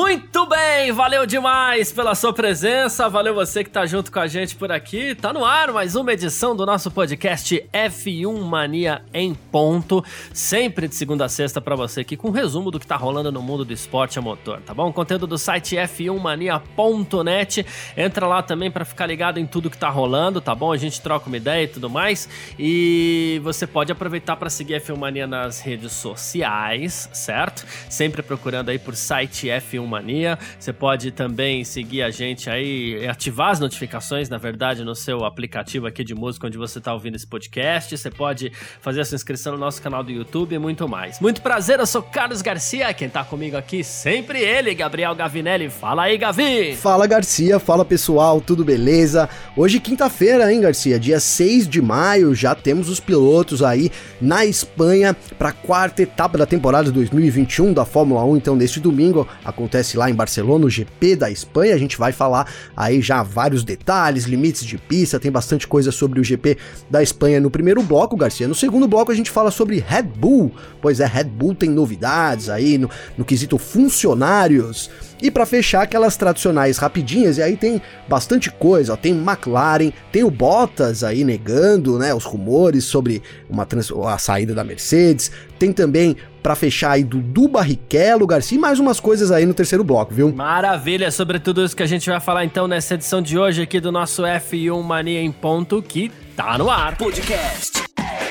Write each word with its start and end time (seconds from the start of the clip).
Muito 0.00 0.46
bem, 0.46 0.90
valeu 0.92 1.26
demais 1.26 1.92
pela 1.92 2.14
sua 2.14 2.32
presença, 2.32 3.06
valeu 3.10 3.34
você 3.34 3.62
que 3.62 3.68
tá 3.68 3.84
junto 3.84 4.10
com 4.10 4.18
a 4.18 4.26
gente 4.26 4.56
por 4.56 4.72
aqui. 4.72 5.14
Tá 5.14 5.30
no 5.30 5.44
ar 5.44 5.72
mais 5.72 5.94
uma 5.94 6.12
edição 6.14 6.56
do 6.56 6.64
nosso 6.64 6.90
podcast 6.90 7.62
F1 7.70 8.40
Mania 8.40 9.02
em 9.12 9.34
ponto, 9.34 10.02
sempre 10.32 10.88
de 10.88 10.94
segunda 10.94 11.26
a 11.26 11.28
sexta 11.28 11.60
para 11.60 11.76
você 11.76 12.00
aqui 12.00 12.16
com 12.16 12.28
um 12.28 12.32
resumo 12.32 12.70
do 12.70 12.80
que 12.80 12.86
tá 12.86 12.96
rolando 12.96 13.30
no 13.30 13.42
mundo 13.42 13.62
do 13.62 13.74
esporte 13.74 14.18
a 14.18 14.22
motor, 14.22 14.62
tá 14.62 14.72
bom? 14.72 14.90
Conteúdo 14.90 15.26
do 15.26 15.36
site 15.36 15.76
f1mania.net. 15.76 17.66
Entra 17.94 18.26
lá 18.26 18.42
também 18.42 18.70
para 18.70 18.86
ficar 18.86 19.06
ligado 19.06 19.38
em 19.38 19.46
tudo 19.46 19.68
que 19.68 19.78
tá 19.78 19.90
rolando, 19.90 20.40
tá 20.40 20.54
bom? 20.54 20.72
A 20.72 20.78
gente 20.78 21.00
troca 21.02 21.26
uma 21.26 21.36
ideia 21.36 21.64
e 21.64 21.68
tudo 21.68 21.90
mais. 21.90 22.26
E 22.58 23.38
você 23.44 23.66
pode 23.66 23.92
aproveitar 23.92 24.36
para 24.36 24.48
seguir 24.48 24.80
F1 24.80 24.96
Mania 24.96 25.26
nas 25.26 25.60
redes 25.60 25.92
sociais, 25.92 27.10
certo? 27.12 27.66
Sempre 27.90 28.22
procurando 28.22 28.70
aí 28.70 28.78
por 28.78 28.96
site 28.96 29.48
F1 29.48 29.80
F1 29.80 29.86
Mania. 29.90 30.38
Você 30.58 30.72
pode 30.72 31.10
também 31.10 31.64
seguir 31.64 32.02
a 32.02 32.10
gente 32.10 32.48
aí, 32.48 33.06
ativar 33.06 33.50
as 33.50 33.60
notificações, 33.60 34.28
na 34.28 34.38
verdade, 34.38 34.84
no 34.84 34.94
seu 34.94 35.24
aplicativo 35.24 35.86
aqui 35.86 36.02
de 36.04 36.14
música 36.14 36.46
onde 36.46 36.56
você 36.56 36.78
está 36.78 36.94
ouvindo 36.94 37.16
esse 37.16 37.26
podcast. 37.26 37.96
Você 37.96 38.10
pode 38.10 38.52
fazer 38.80 39.00
a 39.00 39.04
sua 39.04 39.16
inscrição 39.16 39.52
no 39.52 39.58
nosso 39.58 39.82
canal 39.82 40.02
do 40.02 40.10
YouTube 40.10 40.54
e 40.54 40.58
muito 40.58 40.88
mais. 40.88 41.20
Muito 41.20 41.42
prazer, 41.42 41.80
eu 41.80 41.86
sou 41.86 42.02
Carlos 42.02 42.40
Garcia. 42.40 42.94
Quem 42.94 43.08
está 43.08 43.24
comigo 43.24 43.56
aqui, 43.56 43.82
sempre 43.82 44.38
ele, 44.40 44.74
Gabriel 44.74 45.14
Gavinelli. 45.14 45.68
Fala 45.68 46.04
aí, 46.04 46.16
Gavi! 46.16 46.76
Fala, 46.76 47.06
Garcia. 47.06 47.58
Fala, 47.58 47.84
pessoal. 47.84 48.40
Tudo 48.40 48.64
beleza? 48.64 49.28
Hoje, 49.56 49.80
quinta-feira, 49.80 50.52
hein, 50.52 50.60
Garcia? 50.60 50.98
Dia 50.98 51.18
6 51.18 51.66
de 51.66 51.80
maio, 51.80 52.34
já 52.34 52.54
temos 52.54 52.88
os 52.88 53.00
pilotos 53.00 53.62
aí 53.62 53.90
na 54.20 54.44
Espanha 54.44 55.16
para 55.38 55.48
a 55.48 55.52
quarta 55.52 56.02
etapa 56.02 56.36
da 56.36 56.46
temporada 56.46 56.90
2021 56.92 57.72
da 57.72 57.84
Fórmula 57.84 58.22
1. 58.24 58.36
Então, 58.36 58.54
neste 58.54 58.78
domingo, 58.78 59.26
acontece 59.44 59.79
acontece 59.80 59.96
lá 59.96 60.10
em 60.10 60.14
Barcelona, 60.14 60.66
o 60.66 60.70
GP 60.70 61.16
da 61.16 61.30
Espanha. 61.30 61.74
A 61.74 61.78
gente 61.78 61.98
vai 61.98 62.12
falar 62.12 62.46
aí 62.76 63.00
já 63.00 63.22
vários 63.22 63.64
detalhes, 63.64 64.24
limites 64.24 64.64
de 64.64 64.78
pista, 64.78 65.18
tem 65.18 65.30
bastante 65.30 65.66
coisa 65.66 65.90
sobre 65.90 66.20
o 66.20 66.24
GP 66.24 66.56
da 66.88 67.02
Espanha 67.02 67.40
no 67.40 67.50
primeiro 67.50 67.82
bloco, 67.82 68.16
Garcia. 68.16 68.46
No 68.46 68.54
segundo 68.54 68.86
bloco 68.86 69.10
a 69.10 69.14
gente 69.14 69.30
fala 69.30 69.50
sobre 69.50 69.78
Red 69.78 70.02
Bull. 70.02 70.52
Pois 70.80 71.00
é, 71.00 71.06
Red 71.06 71.24
Bull 71.24 71.54
tem 71.54 71.70
novidades 71.70 72.48
aí 72.48 72.78
no, 72.78 72.90
no 73.16 73.24
quesito 73.24 73.58
funcionários. 73.58 74.90
E 75.22 75.30
para 75.30 75.44
fechar, 75.44 75.82
aquelas 75.82 76.16
tradicionais 76.16 76.78
rapidinhas, 76.78 77.36
e 77.36 77.42
aí 77.42 77.54
tem 77.54 77.82
bastante 78.08 78.50
coisa, 78.50 78.94
ó, 78.94 78.96
tem 78.96 79.12
McLaren, 79.12 79.92
tem 80.10 80.24
o 80.24 80.30
Bottas 80.30 81.04
aí 81.04 81.24
negando, 81.24 81.98
né, 81.98 82.14
os 82.14 82.24
rumores 82.24 82.84
sobre 82.84 83.22
uma 83.48 83.66
trans 83.66 83.92
a 83.92 84.16
saída 84.16 84.54
da 84.54 84.64
Mercedes, 84.64 85.30
tem 85.58 85.74
também 85.74 86.16
para 86.42 86.54
fechar 86.54 86.92
aí 86.92 87.04
Dudu 87.04 87.48
Barrichello, 87.48 88.26
Garcia 88.26 88.56
e 88.56 88.60
mais 88.60 88.78
umas 88.78 89.00
coisas 89.00 89.30
aí 89.30 89.46
no 89.46 89.54
terceiro 89.54 89.84
bloco, 89.84 90.14
viu? 90.14 90.32
Maravilha, 90.32 91.10
sobre 91.10 91.38
tudo 91.38 91.64
isso 91.64 91.76
que 91.76 91.82
a 91.82 91.86
gente 91.86 92.08
vai 92.08 92.20
falar 92.20 92.44
então 92.44 92.66
nessa 92.66 92.94
edição 92.94 93.22
de 93.22 93.38
hoje 93.38 93.62
aqui 93.62 93.80
do 93.80 93.92
nosso 93.92 94.22
F1 94.22 94.82
Mania 94.82 95.20
em 95.20 95.32
ponto 95.32 95.82
que 95.82 96.10
tá 96.36 96.56
no 96.58 96.70
ar. 96.70 96.96
Podcast 96.96 97.82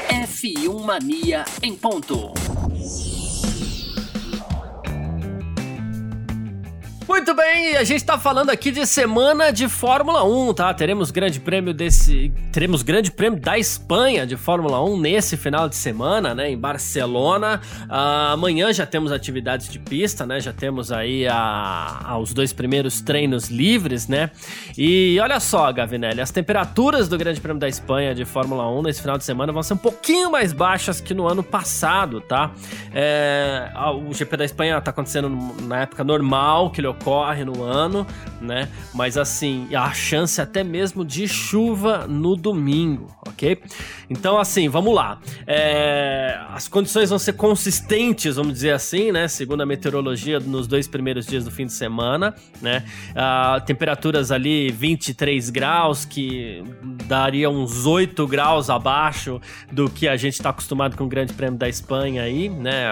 F1 0.09 0.83
Mania 0.83 1.45
em 1.61 1.75
ponto. 1.75 2.33
Muito 7.29 7.43
bem, 7.43 7.77
a 7.77 7.83
gente 7.83 8.03
tá 8.03 8.17
falando 8.17 8.49
aqui 8.49 8.71
de 8.71 8.87
semana 8.87 9.51
de 9.51 9.69
Fórmula 9.69 10.23
1, 10.23 10.51
tá? 10.55 10.73
Teremos 10.73 11.11
grande 11.11 11.39
prêmio 11.39 11.75
desse. 11.75 12.33
Teremos 12.51 12.81
grande 12.81 13.11
prêmio 13.11 13.39
da 13.39 13.55
Espanha 13.55 14.25
de 14.25 14.35
Fórmula 14.35 14.83
1 14.83 14.99
nesse 14.99 15.37
final 15.37 15.69
de 15.69 15.75
semana, 15.75 16.33
né? 16.33 16.49
Em 16.49 16.57
Barcelona. 16.57 17.61
Uh, 17.83 18.33
amanhã 18.33 18.73
já 18.73 18.83
temos 18.83 19.11
atividades 19.11 19.69
de 19.69 19.77
pista, 19.77 20.25
né? 20.25 20.39
Já 20.39 20.51
temos 20.51 20.91
aí 20.91 21.27
a, 21.27 22.01
a, 22.03 22.17
os 22.17 22.33
dois 22.33 22.51
primeiros 22.51 22.99
treinos 22.99 23.49
livres, 23.49 24.07
né? 24.07 24.31
E 24.75 25.19
olha 25.21 25.39
só, 25.39 25.71
Gavinelli, 25.71 26.21
as 26.21 26.31
temperaturas 26.31 27.07
do 27.07 27.15
Grande 27.15 27.39
Prêmio 27.39 27.59
da 27.59 27.69
Espanha 27.69 28.15
de 28.15 28.25
Fórmula 28.25 28.67
1 28.71 28.81
nesse 28.81 29.01
final 29.01 29.19
de 29.19 29.23
semana 29.23 29.53
vão 29.53 29.61
ser 29.61 29.75
um 29.75 29.77
pouquinho 29.77 30.31
mais 30.31 30.51
baixas 30.51 30.99
que 30.99 31.13
no 31.13 31.27
ano 31.27 31.43
passado, 31.43 32.21
tá? 32.21 32.49
É, 32.91 33.69
o 33.93 34.11
GP 34.15 34.35
da 34.35 34.45
Espanha 34.45 34.81
tá 34.81 34.89
acontecendo 34.89 35.29
na 35.61 35.81
época 35.81 36.03
normal 36.03 36.71
que 36.71 36.81
ele 36.81 36.87
ocorre 36.87 37.18
no 37.45 37.63
ano, 37.63 38.05
né? 38.41 38.69
Mas 38.93 39.17
assim, 39.17 39.73
a 39.75 39.91
chance 39.91 40.41
até 40.41 40.63
mesmo 40.63 41.05
de 41.05 41.27
chuva 41.27 42.07
no 42.07 42.35
domingo, 42.35 43.07
ok? 43.27 43.61
Então, 44.09 44.39
assim, 44.39 44.67
vamos 44.67 44.93
lá. 44.93 45.19
É, 45.45 46.39
as 46.49 46.67
condições 46.67 47.09
vão 47.09 47.19
ser 47.19 47.33
consistentes, 47.33 48.35
vamos 48.35 48.53
dizer 48.53 48.71
assim, 48.71 49.11
né? 49.11 49.27
Segundo 49.27 49.61
a 49.61 49.65
meteorologia, 49.65 50.39
nos 50.39 50.67
dois 50.67 50.87
primeiros 50.87 51.25
dias 51.25 51.45
do 51.45 51.51
fim 51.51 51.65
de 51.65 51.73
semana, 51.73 52.33
né? 52.61 52.83
Ah, 53.15 53.61
temperaturas 53.65 54.31
ali 54.31 54.71
23 54.71 55.49
graus, 55.49 56.05
que 56.05 56.63
daria 57.05 57.49
uns 57.49 57.85
8 57.85 58.25
graus 58.27 58.69
abaixo 58.69 59.39
do 59.71 59.89
que 59.89 60.07
a 60.07 60.17
gente 60.17 60.33
está 60.33 60.49
acostumado 60.49 60.97
com 60.97 61.03
o 61.03 61.07
Grande 61.07 61.33
Prêmio 61.33 61.57
da 61.57 61.69
Espanha 61.69 62.23
aí, 62.23 62.49
né? 62.49 62.87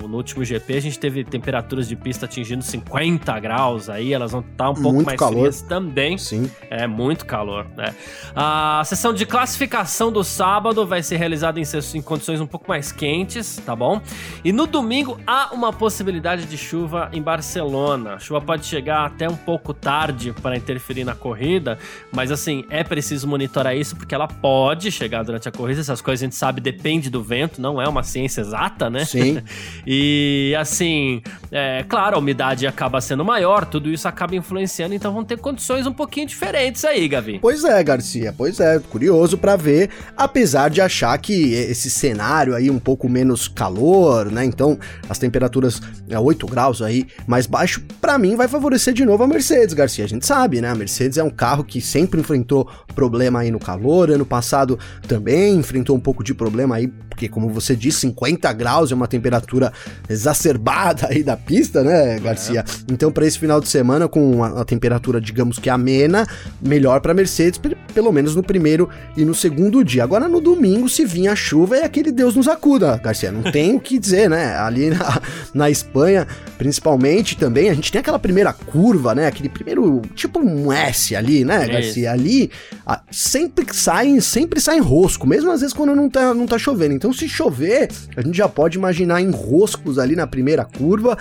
No 0.00 0.16
último 0.16 0.44
GP 0.44 0.76
a 0.76 0.80
gente 0.80 0.98
teve 0.98 1.24
temperaturas 1.24 1.88
de 1.88 1.94
pista 1.94 2.26
atingindo 2.26 2.62
50 2.62 3.38
graus 3.40 3.65
aí, 3.88 4.12
elas 4.12 4.32
vão 4.32 4.40
estar 4.40 4.64
tá 4.64 4.70
um 4.70 4.74
pouco 4.74 4.92
muito 4.94 5.06
mais 5.06 5.18
calor. 5.18 5.40
frias 5.40 5.62
também. 5.62 6.18
Sim. 6.18 6.50
É 6.70 6.86
muito 6.86 7.24
calor, 7.26 7.66
né? 7.76 7.94
A 8.34 8.82
sessão 8.84 9.12
de 9.12 9.24
classificação 9.26 10.12
do 10.12 10.22
sábado 10.22 10.86
vai 10.86 11.02
ser 11.02 11.16
realizada 11.16 11.60
em, 11.60 11.64
em 11.94 12.02
condições 12.02 12.40
um 12.40 12.46
pouco 12.46 12.68
mais 12.68 12.92
quentes, 12.92 13.56
tá 13.64 13.74
bom? 13.74 14.00
E 14.44 14.52
no 14.52 14.66
domingo 14.66 15.18
há 15.26 15.52
uma 15.52 15.72
possibilidade 15.72 16.46
de 16.46 16.56
chuva 16.56 17.08
em 17.12 17.22
Barcelona. 17.22 18.14
A 18.14 18.18
chuva 18.18 18.40
pode 18.40 18.66
chegar 18.66 19.06
até 19.06 19.28
um 19.28 19.36
pouco 19.36 19.72
tarde 19.72 20.32
para 20.42 20.56
interferir 20.56 21.04
na 21.04 21.14
corrida, 21.14 21.78
mas 22.12 22.30
assim, 22.30 22.64
é 22.70 22.84
preciso 22.84 23.26
monitorar 23.26 23.76
isso 23.76 23.96
porque 23.96 24.14
ela 24.14 24.28
pode 24.28 24.90
chegar 24.90 25.22
durante 25.22 25.48
a 25.48 25.52
corrida. 25.52 25.80
Essas 25.80 26.00
coisas 26.00 26.22
a 26.22 26.26
gente 26.26 26.36
sabe 26.36 26.60
depende 26.60 27.10
do 27.10 27.22
vento, 27.22 27.60
não 27.60 27.80
é 27.80 27.88
uma 27.88 28.02
ciência 28.02 28.40
exata, 28.40 28.90
né? 28.90 29.04
Sim. 29.04 29.42
e 29.86 30.54
assim, 30.58 31.22
é 31.50 31.84
claro, 31.88 32.16
a 32.16 32.18
umidade 32.18 32.66
acaba 32.66 33.00
sendo 33.00 33.24
maior 33.24 33.45
maior, 33.46 33.64
tudo 33.64 33.90
isso 33.90 34.08
acaba 34.08 34.34
influenciando, 34.34 34.94
então 34.94 35.12
vão 35.12 35.24
ter 35.24 35.38
condições 35.38 35.86
um 35.86 35.92
pouquinho 35.92 36.26
diferentes 36.26 36.84
aí, 36.84 37.06
Gavi. 37.06 37.38
Pois 37.40 37.64
é, 37.64 37.82
Garcia, 37.82 38.34
pois 38.36 38.58
é, 38.58 38.78
curioso 38.78 39.38
para 39.38 39.54
ver, 39.54 39.90
apesar 40.16 40.68
de 40.68 40.80
achar 40.80 41.16
que 41.18 41.54
esse 41.54 41.88
cenário 41.88 42.54
aí 42.54 42.68
um 42.70 42.78
pouco 42.78 43.08
menos 43.08 43.46
calor, 43.46 44.30
né? 44.30 44.44
Então, 44.44 44.78
as 45.08 45.18
temperaturas 45.18 45.80
a 46.12 46.20
8 46.20 46.46
graus 46.46 46.82
aí 46.82 47.06
mais 47.26 47.46
baixo, 47.46 47.82
para 48.00 48.18
mim 48.18 48.34
vai 48.34 48.48
favorecer 48.48 48.92
de 48.92 49.04
novo 49.04 49.22
a 49.22 49.28
Mercedes, 49.28 49.74
Garcia. 49.74 50.04
A 50.04 50.08
gente 50.08 50.26
sabe, 50.26 50.60
né? 50.60 50.70
A 50.70 50.74
Mercedes 50.74 51.16
é 51.16 51.22
um 51.22 51.30
carro 51.30 51.62
que 51.62 51.80
sempre 51.80 52.20
enfrentou 52.20 52.68
problema 52.94 53.40
aí 53.40 53.50
no 53.50 53.60
calor, 53.60 54.10
ano 54.10 54.26
passado 54.26 54.78
também 55.06 55.54
enfrentou 55.54 55.94
um 55.94 56.00
pouco 56.00 56.24
de 56.24 56.34
problema 56.34 56.76
aí, 56.76 56.88
porque 56.88 57.28
como 57.28 57.48
você 57.48 57.76
disse, 57.76 58.00
50 58.00 58.52
graus 58.52 58.90
é 58.90 58.94
uma 58.94 59.06
temperatura 59.06 59.72
exacerbada 60.08 61.06
aí 61.08 61.22
da 61.22 61.36
pista, 61.36 61.84
né, 61.84 62.18
Garcia? 62.18 62.60
É. 62.60 62.92
Então, 62.92 63.12
para 63.12 63.26
esse 63.26 63.35
final 63.38 63.60
de 63.60 63.68
semana, 63.68 64.08
com 64.08 64.42
a, 64.42 64.60
a 64.60 64.64
temperatura, 64.64 65.20
digamos 65.20 65.58
que 65.58 65.70
amena, 65.70 66.26
melhor 66.60 67.00
para 67.00 67.14
Mercedes, 67.14 67.60
pelo 67.94 68.12
menos 68.12 68.34
no 68.34 68.42
primeiro 68.42 68.88
e 69.16 69.24
no 69.24 69.34
segundo 69.34 69.84
dia. 69.84 70.04
Agora, 70.04 70.28
no 70.28 70.40
domingo, 70.40 70.88
se 70.88 71.04
vir 71.04 71.28
a 71.28 71.36
chuva, 71.36 71.76
é 71.76 71.84
aquele 71.84 72.12
Deus 72.12 72.34
nos 72.36 72.48
acuda, 72.48 72.96
Garcia. 73.02 73.32
Não 73.32 73.42
tem 73.50 73.74
o 73.74 73.80
que 73.80 73.98
dizer, 73.98 74.28
né? 74.28 74.56
Ali 74.56 74.90
na, 74.90 75.22
na 75.54 75.70
Espanha, 75.70 76.26
principalmente 76.58 77.36
também, 77.36 77.68
a 77.68 77.74
gente 77.74 77.90
tem 77.90 78.00
aquela 78.00 78.18
primeira 78.18 78.52
curva, 78.52 79.14
né? 79.14 79.26
Aquele 79.26 79.48
primeiro, 79.48 80.02
tipo 80.14 80.40
um 80.40 80.72
S 80.72 81.14
ali, 81.14 81.44
né, 81.44 81.66
Garcia? 81.66 82.12
Ali, 82.12 82.50
a, 82.86 83.00
sempre 83.10 83.66
sai, 83.72 84.20
sempre 84.20 84.60
sai 84.60 84.78
enrosco, 84.78 85.26
mesmo 85.26 85.50
às 85.50 85.60
vezes 85.60 85.74
quando 85.74 85.94
não 85.94 86.08
tá, 86.08 86.34
não 86.34 86.46
tá 86.46 86.58
chovendo. 86.58 86.94
Então, 86.94 87.12
se 87.12 87.28
chover, 87.28 87.90
a 88.16 88.22
gente 88.22 88.36
já 88.36 88.48
pode 88.48 88.78
imaginar 88.78 89.20
enroscos 89.20 89.98
ali 89.98 90.16
na 90.16 90.26
primeira 90.26 90.64
curva. 90.64 91.16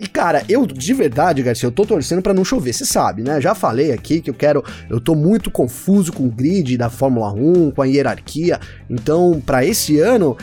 E 0.00 0.06
cara, 0.06 0.44
eu 0.48 0.64
de 0.66 0.94
verdade, 0.94 1.42
Garcia, 1.42 1.66
eu 1.66 1.72
tô 1.72 1.84
torcendo 1.84 2.22
para 2.22 2.34
não 2.34 2.44
chover, 2.44 2.72
você 2.72 2.84
sabe, 2.84 3.22
né? 3.22 3.40
Já 3.40 3.54
falei 3.54 3.92
aqui 3.92 4.20
que 4.20 4.30
eu 4.30 4.34
quero, 4.34 4.64
eu 4.88 5.00
tô 5.00 5.14
muito 5.14 5.50
confuso 5.50 6.12
com 6.12 6.24
o 6.26 6.30
grid 6.30 6.76
da 6.76 6.88
Fórmula 6.88 7.32
1, 7.32 7.72
com 7.72 7.82
a 7.82 7.86
hierarquia. 7.86 8.60
Então, 8.88 9.42
para 9.44 9.64
esse 9.64 9.98
ano, 9.98 10.36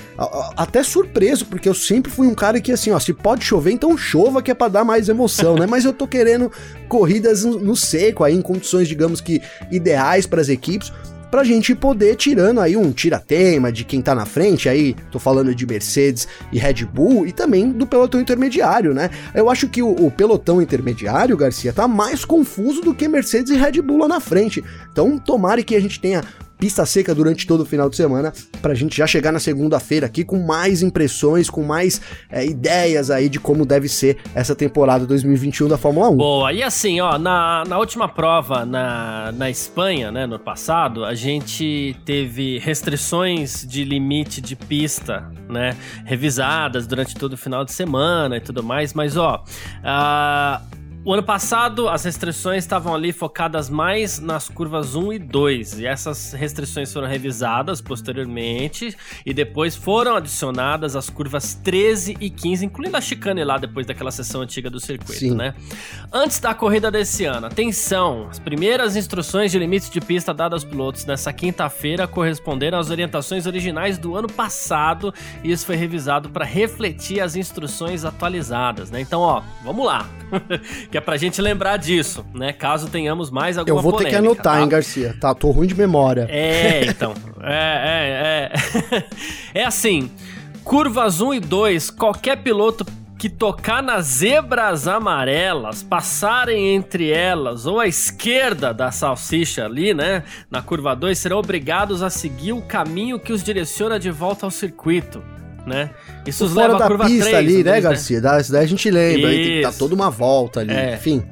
até 0.58 0.84
surpreso, 0.84 1.46
porque 1.46 1.70
eu 1.70 1.74
sempre 1.74 2.12
fui 2.12 2.28
um 2.28 2.36
cara 2.36 2.60
que 2.60 2.72
assim, 2.72 2.92
ó, 2.92 3.00
se 3.00 3.14
pode 3.14 3.44
chover, 3.46 3.72
então 3.72 3.98
chova 3.98 4.42
que 4.42 4.52
é 4.52 4.54
para 4.54 4.72
dar 4.72 4.84
mais 4.84 5.10
emoção, 5.10 5.56
né? 5.56 5.66
Mas 5.66 5.86
eu 5.86 5.94
tô 5.94 6.08
querendo 6.08 6.52
corridas 6.88 7.44
no 7.44 7.76
seco 7.76 8.24
aí 8.24 8.36
em 8.36 8.42
condições, 8.42 8.88
digamos 8.88 9.22
que 9.22 9.42
ideais 9.72 10.26
para 10.28 10.42
as 10.42 10.50
equipes 10.50 10.92
pra 11.36 11.44
gente 11.44 11.76
poder 11.76 12.16
tirando 12.16 12.62
aí 12.62 12.78
um 12.78 12.94
tira-tema 12.94 13.70
de 13.70 13.84
quem 13.84 14.02
tá 14.02 14.16
na 14.16 14.26
frente, 14.26 14.70
aí 14.70 14.96
tô 15.12 15.20
falando 15.20 15.54
de 15.54 15.66
Mercedes 15.66 16.30
e 16.50 16.58
Red 16.58 16.86
Bull 16.86 17.28
e 17.28 17.34
também 17.34 17.74
do 17.74 17.86
pelotão 17.86 18.22
intermediário, 18.22 18.94
né? 18.94 19.10
Eu 19.34 19.50
acho 19.50 19.68
que 19.68 19.84
o, 19.84 19.90
o 19.90 20.10
pelotão 20.10 20.62
intermediário, 20.62 21.36
Garcia, 21.36 21.74
tá 21.74 21.90
mais 21.90 22.24
confuso 22.24 22.80
do 22.80 22.96
que 22.96 23.06
Mercedes 23.10 23.52
e 23.52 23.58
Red 23.58 23.82
Bull 23.82 23.98
lá 23.98 24.08
na 24.08 24.22
frente. 24.22 24.64
Então, 24.90 25.18
tomara 25.18 25.62
que 25.62 25.76
a 25.76 25.82
gente 25.82 26.00
tenha 26.00 26.24
pista 26.66 26.84
seca 26.84 27.14
durante 27.14 27.46
todo 27.46 27.62
o 27.62 27.66
final 27.66 27.88
de 27.88 27.96
semana, 27.96 28.34
pra 28.60 28.74
gente 28.74 28.98
já 28.98 29.06
chegar 29.06 29.32
na 29.32 29.38
segunda-feira 29.38 30.08
aqui 30.08 30.24
com 30.24 30.40
mais 30.40 30.82
impressões, 30.82 31.48
com 31.48 31.62
mais 31.62 32.02
é, 32.28 32.44
ideias 32.44 33.12
aí 33.12 33.30
de 33.30 33.40
como 33.40 33.68
deve 33.68 33.88
ser 33.88 34.18
essa 34.34 34.56
temporada 34.56 35.06
2021 35.06 35.68
da 35.68 35.78
Fórmula 35.78 36.10
1. 36.10 36.18
Boa, 36.18 36.52
e 36.52 36.64
assim, 36.64 37.00
ó, 37.00 37.20
na, 37.20 37.64
na 37.68 37.78
última 37.78 38.10
prova 38.10 38.66
na, 38.66 39.32
na 39.34 39.48
Espanha, 39.48 40.12
né, 40.12 40.26
no 40.26 40.40
passado, 40.40 41.06
a 41.06 41.14
gente 41.14 41.96
teve 42.04 42.58
restrições 42.58 43.64
de 43.64 43.84
limite 43.84 44.42
de 44.42 44.56
pista, 44.56 45.32
né, 45.48 45.78
revisadas 46.04 46.88
durante 46.88 47.14
todo 47.14 47.34
o 47.34 47.38
final 47.38 47.64
de 47.64 47.74
semana 47.74 48.38
e 48.38 48.40
tudo 48.40 48.64
mais, 48.64 48.92
mas 48.92 49.16
ó, 49.18 49.44
a 49.84 50.64
o 51.06 51.14
ano 51.14 51.22
passado, 51.22 51.88
as 51.88 52.04
restrições 52.04 52.64
estavam 52.64 52.96
ali 52.96 53.14
focadas 53.14 53.70
mais 53.70 54.20
nas 54.20 54.50
curvas 54.50 54.96
1 54.96 55.14
e 55.14 55.20
2, 55.20 55.80
e 55.82 55.86
essas 55.86 56.34
restrições 56.34 56.92
foram 56.92 57.08
revisadas 57.08 57.80
posteriormente 57.80 58.98
e 59.24 59.32
depois 59.32 59.76
foram 59.76 60.16
adicionadas 60.16 60.96
as 60.96 61.08
curvas 61.08 61.54
13 61.54 62.18
e 62.20 62.28
15, 62.32 62.66
incluindo 62.66 62.98
a 62.98 63.02
chicane 63.02 63.44
lá 63.44 63.60
depois 63.60 63.86
daquela 63.86 64.10
sessão 64.10 64.42
antiga 64.42 64.68
do 64.68 64.80
circuito, 64.80 65.20
Sim. 65.20 65.36
né? 65.36 65.54
Antes 66.12 66.40
da 66.40 66.56
corrida 66.56 66.90
desse 66.90 67.24
ano, 67.24 67.46
atenção, 67.46 68.28
as 68.32 68.40
primeiras 68.40 68.96
instruções 68.96 69.52
de 69.52 69.60
limite 69.60 69.92
de 69.92 70.02
pista 70.02 70.34
dadas 70.34 70.64
aos 70.64 70.72
pilotos 70.72 71.06
nessa 71.06 71.32
quinta-feira 71.32 72.08
corresponderam 72.08 72.80
às 72.80 72.90
orientações 72.90 73.46
originais 73.46 74.00
do 74.00 74.16
ano 74.16 74.28
passado 74.28 75.14
e 75.44 75.52
isso 75.52 75.68
foi 75.68 75.76
revisado 75.76 76.32
para 76.32 76.46
refletir 76.46 77.20
as 77.20 77.36
instruções 77.36 78.04
atualizadas, 78.04 78.90
né? 78.90 79.00
Então, 79.02 79.22
ó, 79.22 79.44
vamos 79.64 79.86
lá. 79.86 80.10
que 80.96 80.98
é 80.98 81.02
pra 81.02 81.18
gente 81.18 81.42
lembrar 81.42 81.76
disso, 81.76 82.26
né? 82.34 82.54
Caso 82.54 82.88
tenhamos 82.88 83.30
mais 83.30 83.58
alguma 83.58 83.78
Eu 83.78 83.84
vou 83.84 83.92
polêmica, 83.92 84.16
ter 84.16 84.22
que 84.22 84.26
anotar, 84.26 84.54
tá? 84.54 84.62
hein, 84.62 84.70
Garcia? 84.70 85.14
Tá, 85.20 85.36
tô 85.36 85.52
ruim 85.52 85.68
de 85.68 85.76
memória. 85.76 86.26
É, 86.30 86.86
então. 86.86 87.14
é, 87.44 88.50
é, 88.94 88.98
é. 89.54 89.60
é 89.60 89.66
assim, 89.66 90.10
curvas 90.64 91.20
1 91.20 91.34
e 91.34 91.40
2, 91.42 91.90
qualquer 91.90 92.38
piloto 92.38 92.86
que 93.20 93.28
tocar 93.28 93.84
nas 93.84 94.06
zebras 94.06 94.88
amarelas, 94.88 95.84
passarem 95.84 96.74
entre 96.74 97.12
elas 97.12 97.66
ou 97.66 97.78
à 97.78 97.88
esquerda 97.88 98.74
da 98.74 98.90
salsicha 98.90 99.66
ali, 99.66 99.94
né, 99.94 100.24
na 100.50 100.62
curva 100.62 100.96
2, 100.96 101.20
serão 101.20 101.40
obrigados 101.40 102.02
a 102.02 102.10
seguir 102.10 102.54
o 102.54 102.62
caminho 102.62 103.20
que 103.20 103.34
os 103.34 103.44
direciona 103.44 104.00
de 104.00 104.12
volta 104.12 104.46
ao 104.46 104.52
circuito 104.52 105.22
né? 105.66 105.90
Isso 106.26 106.46
os 106.46 106.54
leva 106.54 106.78
da 106.78 106.88
curva 106.88 107.06
pista 107.06 107.30
3, 107.30 107.36
ali, 107.36 107.64
né, 107.64 107.82
Garcia? 107.82 108.22
Né? 108.22 108.42
Daí 108.50 108.64
a 108.64 108.68
gente 108.68 108.90
lembra, 108.90 109.30
aí 109.30 109.44
tem 109.44 109.56
que 109.56 109.62
dar 109.62 109.74
toda 109.74 109.96
uma 109.96 110.10
volta 110.10 110.60
ali, 110.60 110.74
é. 110.74 110.96
enfim. 110.96 111.24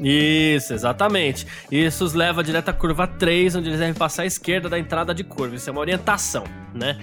Isso, 0.00 0.72
exatamente. 0.74 1.46
Isso 1.70 2.04
os 2.04 2.14
leva 2.14 2.42
direto 2.42 2.68
à 2.68 2.72
curva 2.72 3.06
3, 3.06 3.56
onde 3.56 3.68
eles 3.68 3.80
devem 3.80 3.94
passar 3.94 4.22
à 4.22 4.26
esquerda 4.26 4.68
da 4.68 4.78
entrada 4.78 5.14
de 5.14 5.24
curva. 5.24 5.56
Isso 5.56 5.68
é 5.68 5.72
uma 5.72 5.80
orientação, 5.80 6.44
né? 6.74 6.98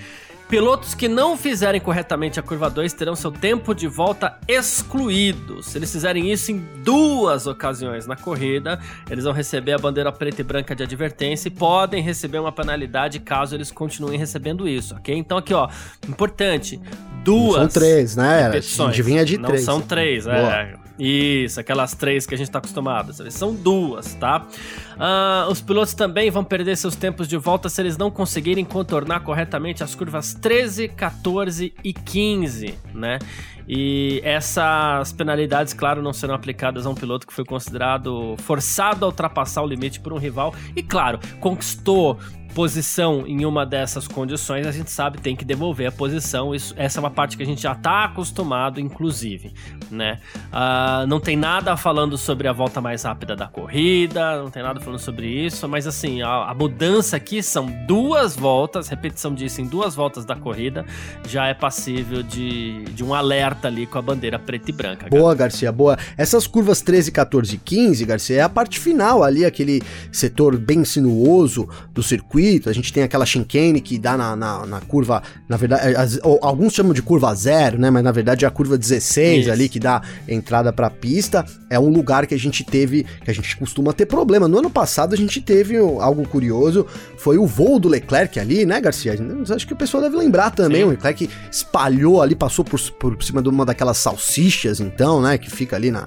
Pilotos 0.47 0.93
que 0.93 1.07
não 1.07 1.35
fizerem 1.35 1.81
corretamente 1.81 2.39
a 2.39 2.43
curva 2.43 2.69
2 2.69 2.93
terão 2.93 3.15
seu 3.15 3.31
tempo 3.31 3.73
de 3.73 3.87
volta 3.87 4.37
excluído. 4.47 5.63
Se 5.63 5.77
eles 5.77 5.91
fizerem 5.91 6.31
isso 6.31 6.51
em 6.51 6.59
duas 6.83 7.47
ocasiões 7.47 8.05
na 8.05 8.15
corrida, 8.15 8.79
eles 9.09 9.23
vão 9.23 9.33
receber 9.33 9.73
a 9.73 9.79
bandeira 9.79 10.11
preta 10.11 10.41
e 10.41 10.43
branca 10.43 10.75
de 10.75 10.83
advertência 10.83 11.47
e 11.47 11.51
podem 11.51 12.03
receber 12.03 12.37
uma 12.37 12.51
penalidade 12.51 13.19
caso 13.19 13.55
eles 13.55 13.71
continuem 13.71 14.19
recebendo 14.19 14.67
isso, 14.67 14.95
ok? 14.95 15.17
Então 15.17 15.39
aqui, 15.39 15.53
ó, 15.53 15.67
importante, 16.07 16.79
duas. 17.23 17.63
Não 17.63 17.69
são 17.69 17.81
três, 17.81 18.15
né? 18.15 18.51
Adivinha 18.87 19.25
de 19.25 19.37
não 19.39 19.49
três. 19.49 19.65
Não 19.65 19.79
são 19.79 19.81
três, 19.81 20.25
Boa. 20.25 20.84
Isso, 20.97 21.59
aquelas 21.59 21.93
três 21.93 22.25
que 22.25 22.33
a 22.33 22.37
gente 22.37 22.47
está 22.47 22.59
acostumado. 22.59 23.13
São 23.31 23.53
duas, 23.53 24.15
tá? 24.15 24.47
Uh, 24.95 25.51
os 25.51 25.61
pilotos 25.61 25.93
também 25.93 26.31
vão 26.31 26.43
perder 26.43 26.77
seus 26.77 26.95
tempos 26.95 27.27
de 27.27 27.35
volta 27.37 27.67
se 27.67 27.81
eles 27.81 27.97
não 27.97 28.09
conseguirem 28.09 28.63
contornar 28.63 29.19
corretamente 29.21 29.83
as 29.83 29.93
curvas 29.93 30.33
13, 30.33 30.87
14 30.89 31.73
e 31.83 31.93
15, 31.93 32.79
né? 32.93 33.19
E 33.67 34.21
essas 34.23 35.11
penalidades, 35.11 35.73
claro, 35.73 36.01
não 36.01 36.13
serão 36.13 36.35
aplicadas 36.35 36.85
a 36.85 36.89
um 36.89 36.95
piloto 36.95 37.25
que 37.25 37.33
foi 37.33 37.43
considerado 37.43 38.35
forçado 38.37 39.03
a 39.05 39.07
ultrapassar 39.07 39.63
o 39.63 39.67
limite 39.67 39.99
por 39.99 40.13
um 40.13 40.17
rival 40.17 40.53
e, 40.75 40.83
claro, 40.83 41.19
conquistou 41.39 42.19
posição 42.55 43.27
em 43.27 43.45
uma 43.45 43.65
dessas 43.65 44.07
condições, 44.07 44.65
a 44.65 44.71
gente 44.71 44.89
sabe 44.89 45.19
tem 45.19 45.35
que 45.35 45.43
devolver 45.43 45.87
a 45.87 45.91
posição. 45.91 46.55
Isso, 46.55 46.73
essa 46.77 46.97
é 46.97 47.01
uma 47.01 47.11
parte 47.11 47.35
que 47.35 47.43
a 47.43 47.45
gente 47.45 47.61
já 47.61 47.73
está 47.73 48.05
acostumado, 48.05 48.79
inclusive, 48.79 49.53
né? 49.91 50.19
Uh, 50.47 51.05
não 51.05 51.19
tem 51.19 51.35
nada 51.35 51.75
falando 51.75 52.17
sobre 52.17 52.47
a 52.47 52.53
volta 52.53 52.79
mais 52.79 53.03
rápida 53.03 53.35
da 53.35 53.45
corrida, 53.45 54.41
não 54.41 54.49
tem 54.49 54.63
nada 54.63 54.79
falando 54.79 54.99
sobre 54.99 55.27
isso, 55.27 55.67
mas 55.67 55.85
assim, 55.85 56.21
a, 56.21 56.49
a 56.49 56.53
mudança 56.53 57.17
aqui 57.17 57.43
são 57.43 57.65
duas 57.85 58.37
voltas, 58.37 58.87
repetição 58.87 59.35
disso 59.35 59.59
em 59.59 59.65
duas 59.65 59.93
voltas 59.93 60.23
da 60.23 60.37
corrida, 60.37 60.85
já 61.27 61.47
é 61.47 61.53
passível 61.53 62.23
de, 62.23 62.85
de 62.85 63.03
um 63.03 63.13
alerta 63.13 63.67
ali 63.67 63.85
com 63.85 63.97
a 63.97 64.01
bandeira 64.01 64.39
preta 64.39 64.69
e 64.69 64.73
branca. 64.73 65.09
Boa, 65.09 65.35
Garcia, 65.35 65.73
boa. 65.73 65.97
Essas 66.15 66.47
curvas 66.47 66.79
13, 66.79 67.11
14 67.11 67.55
e 67.55 67.57
15, 67.57 68.05
Garcia, 68.05 68.37
é 68.37 68.41
a 68.41 68.49
parte 68.49 68.79
final 68.79 69.23
ali, 69.23 69.43
aquele 69.43 69.81
setor 70.09 70.57
bem 70.57 70.85
sinuoso 70.85 71.67
do 71.93 72.01
circuito 72.01 72.44
circuito, 72.45 72.69
a 72.69 72.73
gente 72.73 72.93
tem 72.93 73.03
aquela 73.03 73.25
chicane 73.25 73.81
que 73.81 73.97
dá 73.97 74.15
na, 74.15 74.35
na, 74.35 74.65
na 74.65 74.81
curva, 74.81 75.21
na 75.49 75.57
verdade, 75.57 75.93
é, 75.93 75.95
as, 75.97 76.19
alguns 76.41 76.73
chamam 76.73 76.93
de 76.93 77.01
curva 77.01 77.33
zero, 77.33 77.79
né? 77.79 77.89
Mas 77.89 78.03
na 78.03 78.11
verdade 78.11 78.45
é 78.45 78.47
a 78.47 78.51
curva 78.51 78.77
16 78.77 79.41
Isso. 79.41 79.51
ali 79.51 79.67
que 79.67 79.79
dá 79.79 80.01
entrada 80.27 80.71
pra 80.71 80.89
pista. 80.89 81.45
É 81.69 81.79
um 81.79 81.89
lugar 81.89 82.27
que 82.27 82.35
a 82.35 82.39
gente 82.39 82.63
teve, 82.63 83.05
que 83.23 83.31
a 83.31 83.33
gente 83.33 83.55
costuma 83.57 83.93
ter 83.93 84.05
problema. 84.05 84.47
No 84.47 84.59
ano 84.59 84.69
passado 84.69 85.13
a 85.13 85.17
gente 85.17 85.41
teve 85.41 85.77
algo 85.77 86.27
curioso, 86.27 86.85
foi 87.17 87.37
o 87.37 87.45
voo 87.45 87.79
do 87.79 87.89
Leclerc 87.89 88.39
ali, 88.39 88.65
né, 88.65 88.79
Garcia? 88.79 89.15
Acho 89.49 89.67
que 89.67 89.73
o 89.73 89.77
pessoal 89.77 90.03
deve 90.03 90.15
lembrar 90.15 90.51
também. 90.51 90.81
Sim. 90.81 90.87
O 90.87 90.89
Leclerc 90.91 91.29
espalhou 91.51 92.21
ali, 92.21 92.35
passou 92.35 92.63
por, 92.63 92.79
por 92.91 93.23
cima 93.23 93.41
de 93.41 93.49
uma 93.49 93.65
daquelas 93.65 93.97
salsichas, 93.97 94.79
então, 94.79 95.21
né? 95.21 95.37
Que 95.37 95.49
fica 95.49 95.75
ali 95.75 95.91
na, 95.91 96.05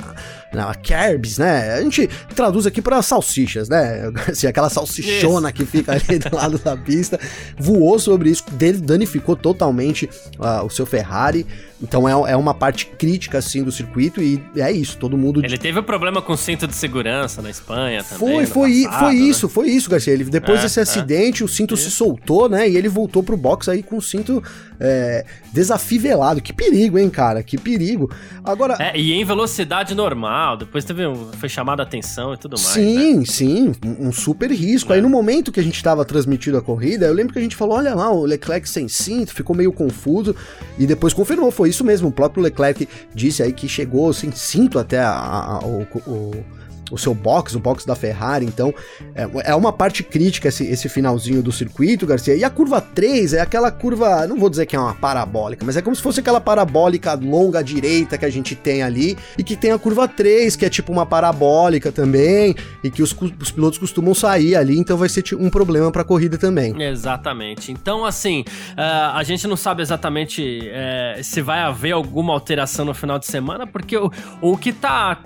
na 0.52 0.74
Kerbs, 0.74 1.38
né? 1.38 1.74
A 1.74 1.82
gente 1.82 2.08
traduz 2.34 2.66
aqui 2.66 2.80
para 2.80 3.00
salsichas, 3.02 3.68
né? 3.68 4.10
Assim, 4.28 4.46
aquela 4.46 4.70
salsichona 4.70 5.52
que 5.52 5.64
fica 5.64 5.92
ali 5.92 6.18
do 6.18 6.34
lado 6.34 6.58
da 6.58 6.76
pista. 6.76 7.18
Voou 7.58 7.98
sobre 7.98 8.30
isso, 8.30 8.44
danificou 8.82 9.36
totalmente 9.36 10.08
uh, 10.38 10.64
o 10.64 10.70
seu 10.70 10.86
Ferrari. 10.86 11.46
Então 11.80 12.08
é, 12.08 12.32
é 12.32 12.36
uma 12.36 12.52
parte 12.52 12.86
crítica, 12.86 13.38
assim, 13.38 13.62
do 13.62 13.70
circuito 13.70 14.20
e 14.20 14.42
é 14.56 14.70
isso, 14.72 14.96
todo 14.96 15.16
mundo... 15.16 15.44
Ele 15.44 15.56
teve 15.56 15.78
um 15.78 15.82
problema 15.82 16.20
com 16.20 16.36
cinto 16.36 16.66
de 16.66 16.74
segurança 16.74 17.40
na 17.40 17.50
Espanha 17.50 18.02
também. 18.02 18.18
Foi, 18.18 18.46
foi, 18.46 18.82
passado, 18.84 19.00
foi 19.00 19.14
né? 19.14 19.20
isso, 19.20 19.48
foi 19.48 19.68
isso, 19.68 19.90
Garcia. 19.90 20.12
Ele, 20.12 20.24
depois 20.24 20.58
é, 20.58 20.62
desse 20.64 20.80
é. 20.80 20.82
acidente, 20.82 21.44
o 21.44 21.48
cinto 21.48 21.74
isso. 21.74 21.84
se 21.84 21.90
soltou, 21.90 22.48
né? 22.48 22.68
E 22.68 22.76
ele 22.76 22.88
voltou 22.88 23.22
pro 23.22 23.36
box 23.36 23.68
aí 23.68 23.82
com 23.82 23.96
o 23.96 24.02
cinto 24.02 24.42
é, 24.80 25.24
desafivelado. 25.52 26.40
Que 26.40 26.52
perigo, 26.52 26.98
hein, 26.98 27.08
cara? 27.08 27.42
Que 27.42 27.56
perigo. 27.56 28.10
Agora... 28.42 28.76
É, 28.80 28.98
e 28.98 29.12
em 29.12 29.24
velocidade 29.24 29.94
normal, 29.94 30.56
depois 30.56 30.84
teve 30.84 31.06
um, 31.06 31.30
foi 31.32 31.48
chamada 31.48 31.82
atenção 31.82 32.34
e 32.34 32.36
tudo 32.36 32.56
mais. 32.56 32.66
Sim, 32.66 33.18
né? 33.18 33.24
sim, 33.24 33.72
um, 33.84 34.08
um 34.08 34.12
super 34.12 34.50
risco. 34.50 34.92
Aí 34.92 34.98
é. 34.98 35.02
no 35.02 35.08
momento 35.08 35.52
que 35.52 35.60
a 35.60 35.62
gente 35.62 35.80
tava 35.80 36.04
transmitindo 36.04 36.56
a 36.56 36.62
corrida, 36.62 37.06
eu 37.06 37.14
lembro 37.14 37.32
que 37.32 37.38
a 37.38 37.42
gente 37.42 37.54
falou, 37.54 37.76
olha 37.76 37.94
lá, 37.94 38.10
o 38.10 38.24
Leclerc 38.24 38.68
sem 38.68 38.88
cinto, 38.88 39.32
ficou 39.32 39.54
meio 39.54 39.72
confuso, 39.72 40.34
e 40.76 40.86
depois 40.86 41.14
confirmou, 41.14 41.50
foi 41.50 41.67
isso 41.68 41.84
mesmo. 41.84 42.08
O 42.08 42.12
próprio 42.12 42.42
Leclerc 42.42 42.88
disse 43.14 43.42
aí 43.42 43.52
que 43.52 43.68
chegou 43.68 44.12
sem 44.12 44.32
cinto 44.32 44.78
até 44.78 44.98
a, 44.98 45.10
a, 45.10 45.58
o, 45.64 45.86
o 46.06 46.44
o 46.90 46.98
seu 46.98 47.14
box, 47.14 47.54
o 47.54 47.60
box 47.60 47.86
da 47.86 47.94
Ferrari, 47.94 48.44
então 48.46 48.74
é, 49.14 49.50
é 49.50 49.54
uma 49.54 49.72
parte 49.72 50.02
crítica 50.02 50.48
esse, 50.48 50.64
esse 50.64 50.88
finalzinho 50.88 51.42
do 51.42 51.52
circuito, 51.52 52.06
Garcia. 52.06 52.34
E 52.34 52.44
a 52.44 52.50
curva 52.50 52.80
3 52.80 53.34
é 53.34 53.40
aquela 53.40 53.70
curva, 53.70 54.26
não 54.26 54.38
vou 54.38 54.50
dizer 54.50 54.66
que 54.66 54.76
é 54.76 54.80
uma 54.80 54.94
parabólica, 54.94 55.64
mas 55.64 55.76
é 55.76 55.82
como 55.82 55.94
se 55.94 56.02
fosse 56.02 56.20
aquela 56.20 56.40
parabólica 56.40 57.14
longa 57.14 57.62
direita 57.62 58.16
que 58.16 58.24
a 58.24 58.30
gente 58.30 58.54
tem 58.54 58.82
ali, 58.82 59.16
e 59.36 59.42
que 59.42 59.56
tem 59.56 59.72
a 59.72 59.78
curva 59.78 60.06
3, 60.08 60.56
que 60.56 60.64
é 60.64 60.70
tipo 60.70 60.92
uma 60.92 61.06
parabólica 61.06 61.92
também, 61.92 62.54
e 62.82 62.90
que 62.90 63.02
os, 63.02 63.14
os 63.40 63.50
pilotos 63.50 63.78
costumam 63.78 64.14
sair 64.14 64.56
ali, 64.56 64.78
então 64.78 64.96
vai 64.96 65.08
ser 65.08 65.24
um 65.38 65.50
problema 65.50 65.90
para 65.90 66.02
a 66.02 66.04
corrida 66.04 66.38
também. 66.38 66.80
Exatamente. 66.80 67.72
Então, 67.72 68.04
assim, 68.04 68.40
uh, 68.72 69.14
a 69.14 69.22
gente 69.22 69.46
não 69.46 69.56
sabe 69.56 69.82
exatamente 69.82 70.60
uh, 70.60 71.22
se 71.22 71.42
vai 71.42 71.60
haver 71.60 71.92
alguma 71.92 72.32
alteração 72.32 72.84
no 72.84 72.94
final 72.94 73.18
de 73.18 73.26
semana, 73.26 73.66
porque 73.66 73.96
o, 73.96 74.10
o 74.40 74.56
que 74.56 74.72
tá 74.72 75.18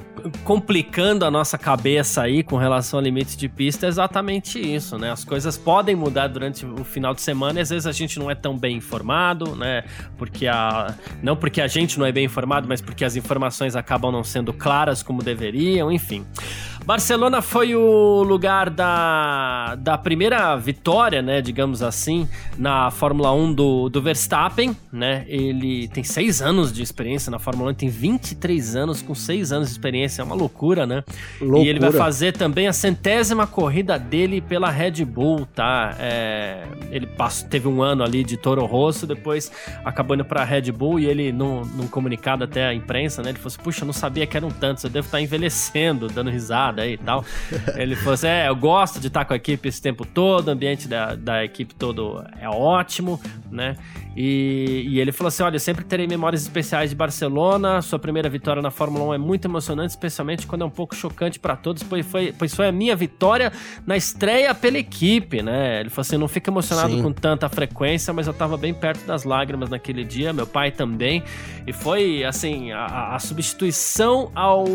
complicando 0.44 1.24
a 1.24 1.30
nossa 1.30 1.51
cabeça 1.58 2.22
aí 2.22 2.42
com 2.42 2.56
relação 2.56 2.98
a 2.98 3.02
limites 3.02 3.36
de 3.36 3.48
pista 3.48 3.86
é 3.86 3.88
exatamente 3.88 4.58
isso, 4.58 4.98
né? 4.98 5.10
As 5.10 5.24
coisas 5.24 5.56
podem 5.56 5.94
mudar 5.94 6.28
durante 6.28 6.64
o 6.64 6.84
final 6.84 7.14
de 7.14 7.20
semana 7.20 7.58
e 7.58 7.62
às 7.62 7.70
vezes 7.70 7.86
a 7.86 7.92
gente 7.92 8.18
não 8.18 8.30
é 8.30 8.34
tão 8.34 8.56
bem 8.56 8.76
informado, 8.76 9.54
né? 9.56 9.84
Porque 10.16 10.46
a 10.46 10.94
não 11.22 11.36
porque 11.36 11.60
a 11.60 11.66
gente 11.66 11.98
não 11.98 12.06
é 12.06 12.12
bem 12.12 12.24
informado, 12.24 12.66
mas 12.68 12.80
porque 12.80 13.04
as 13.04 13.16
informações 13.16 13.76
acabam 13.76 14.12
não 14.12 14.24
sendo 14.24 14.52
claras 14.52 15.02
como 15.02 15.22
deveriam, 15.22 15.90
enfim. 15.90 16.26
Barcelona 16.84 17.40
foi 17.40 17.76
o 17.76 18.22
lugar 18.24 18.68
da, 18.68 19.76
da 19.76 19.96
primeira 19.96 20.56
vitória, 20.56 21.22
né, 21.22 21.40
digamos 21.40 21.82
assim, 21.82 22.28
na 22.58 22.90
Fórmula 22.90 23.32
1 23.32 23.54
do, 23.54 23.88
do 23.88 24.02
Verstappen, 24.02 24.76
né? 24.92 25.24
Ele 25.28 25.86
tem 25.88 26.02
seis 26.02 26.42
anos 26.42 26.72
de 26.72 26.82
experiência 26.82 27.30
na 27.30 27.38
Fórmula 27.38 27.70
1, 27.70 27.74
tem 27.74 27.88
23 27.88 28.74
anos 28.74 29.00
com 29.00 29.14
seis 29.14 29.52
anos 29.52 29.68
de 29.68 29.74
experiência, 29.74 30.22
é 30.22 30.24
uma 30.24 30.34
loucura, 30.34 30.84
né? 30.84 31.04
Loucura. 31.40 31.64
E 31.64 31.68
ele 31.68 31.78
vai 31.78 31.92
fazer 31.92 32.32
também 32.32 32.66
a 32.66 32.72
centésima 32.72 33.46
corrida 33.46 33.96
dele 33.98 34.40
pela 34.40 34.68
Red 34.68 35.04
Bull, 35.04 35.46
tá? 35.46 35.94
É, 36.00 36.64
ele 36.90 37.06
passou, 37.06 37.48
teve 37.48 37.68
um 37.68 37.80
ano 37.80 38.02
ali 38.02 38.24
de 38.24 38.36
Toro 38.36 38.64
Rosso, 38.66 39.06
depois 39.06 39.52
acabou 39.84 40.16
indo 40.16 40.24
pra 40.24 40.44
Red 40.44 40.72
Bull 40.72 40.98
e 40.98 41.06
ele, 41.06 41.30
num, 41.30 41.64
num 41.64 41.86
comunicado 41.86 42.42
até 42.42 42.66
a 42.66 42.74
imprensa, 42.74 43.22
né, 43.22 43.30
ele 43.30 43.38
falou 43.38 43.48
assim, 43.48 43.62
puxa, 43.62 43.82
eu 43.82 43.86
não 43.86 43.92
sabia 43.92 44.26
que 44.26 44.36
eram 44.36 44.50
tantos, 44.50 44.82
eu 44.82 44.90
devo 44.90 45.06
estar 45.06 45.20
envelhecendo, 45.20 46.08
dando 46.08 46.30
risada 46.30 46.71
aí 46.80 46.94
e 46.94 46.98
tal. 46.98 47.24
ele 47.76 47.96
falou 47.96 48.14
assim, 48.14 48.28
é, 48.28 48.48
eu 48.48 48.56
gosto 48.56 49.00
de 49.00 49.08
estar 49.08 49.24
com 49.24 49.32
a 49.32 49.36
equipe 49.36 49.68
esse 49.68 49.80
tempo 49.80 50.06
todo, 50.06 50.48
o 50.48 50.50
ambiente 50.50 50.88
da, 50.88 51.14
da 51.14 51.44
equipe 51.44 51.74
todo 51.74 52.24
é 52.40 52.48
ótimo, 52.48 53.20
né? 53.50 53.76
E, 54.16 54.84
e, 54.88 55.00
ele 55.00 55.10
falou 55.10 55.28
assim: 55.28 55.42
Olha, 55.42 55.56
eu 55.56 55.60
sempre 55.60 55.84
terei 55.84 56.06
memórias 56.06 56.42
especiais 56.42 56.90
de 56.90 56.96
Barcelona. 56.96 57.80
Sua 57.80 57.98
primeira 57.98 58.28
vitória 58.28 58.60
na 58.60 58.70
Fórmula 58.70 59.06
1 59.06 59.14
é 59.14 59.18
muito 59.18 59.46
emocionante, 59.46 59.90
especialmente 59.90 60.46
quando 60.46 60.62
é 60.62 60.64
um 60.64 60.70
pouco 60.70 60.94
chocante 60.94 61.38
para 61.38 61.56
todos, 61.56 61.82
pois 61.82 62.04
foi, 62.04 62.34
pois 62.36 62.54
foi 62.54 62.68
a 62.68 62.72
minha 62.72 62.94
vitória 62.94 63.50
na 63.86 63.96
estreia 63.96 64.54
pela 64.54 64.78
equipe, 64.78 65.42
né? 65.42 65.80
Ele 65.80 65.88
falou 65.88 66.02
assim: 66.02 66.16
Não 66.18 66.28
fica 66.28 66.50
emocionado 66.50 66.94
Sim. 66.94 67.02
com 67.02 67.12
tanta 67.12 67.48
frequência, 67.48 68.12
mas 68.12 68.26
eu 68.26 68.34
tava 68.34 68.56
bem 68.56 68.74
perto 68.74 69.06
das 69.06 69.24
lágrimas 69.24 69.70
naquele 69.70 70.04
dia, 70.04 70.32
meu 70.32 70.46
pai 70.46 70.70
também. 70.70 71.22
E 71.66 71.72
foi, 71.72 72.22
assim, 72.24 72.70
a, 72.72 73.14
a 73.14 73.18
substituição 73.18 74.30
ao 74.34 74.66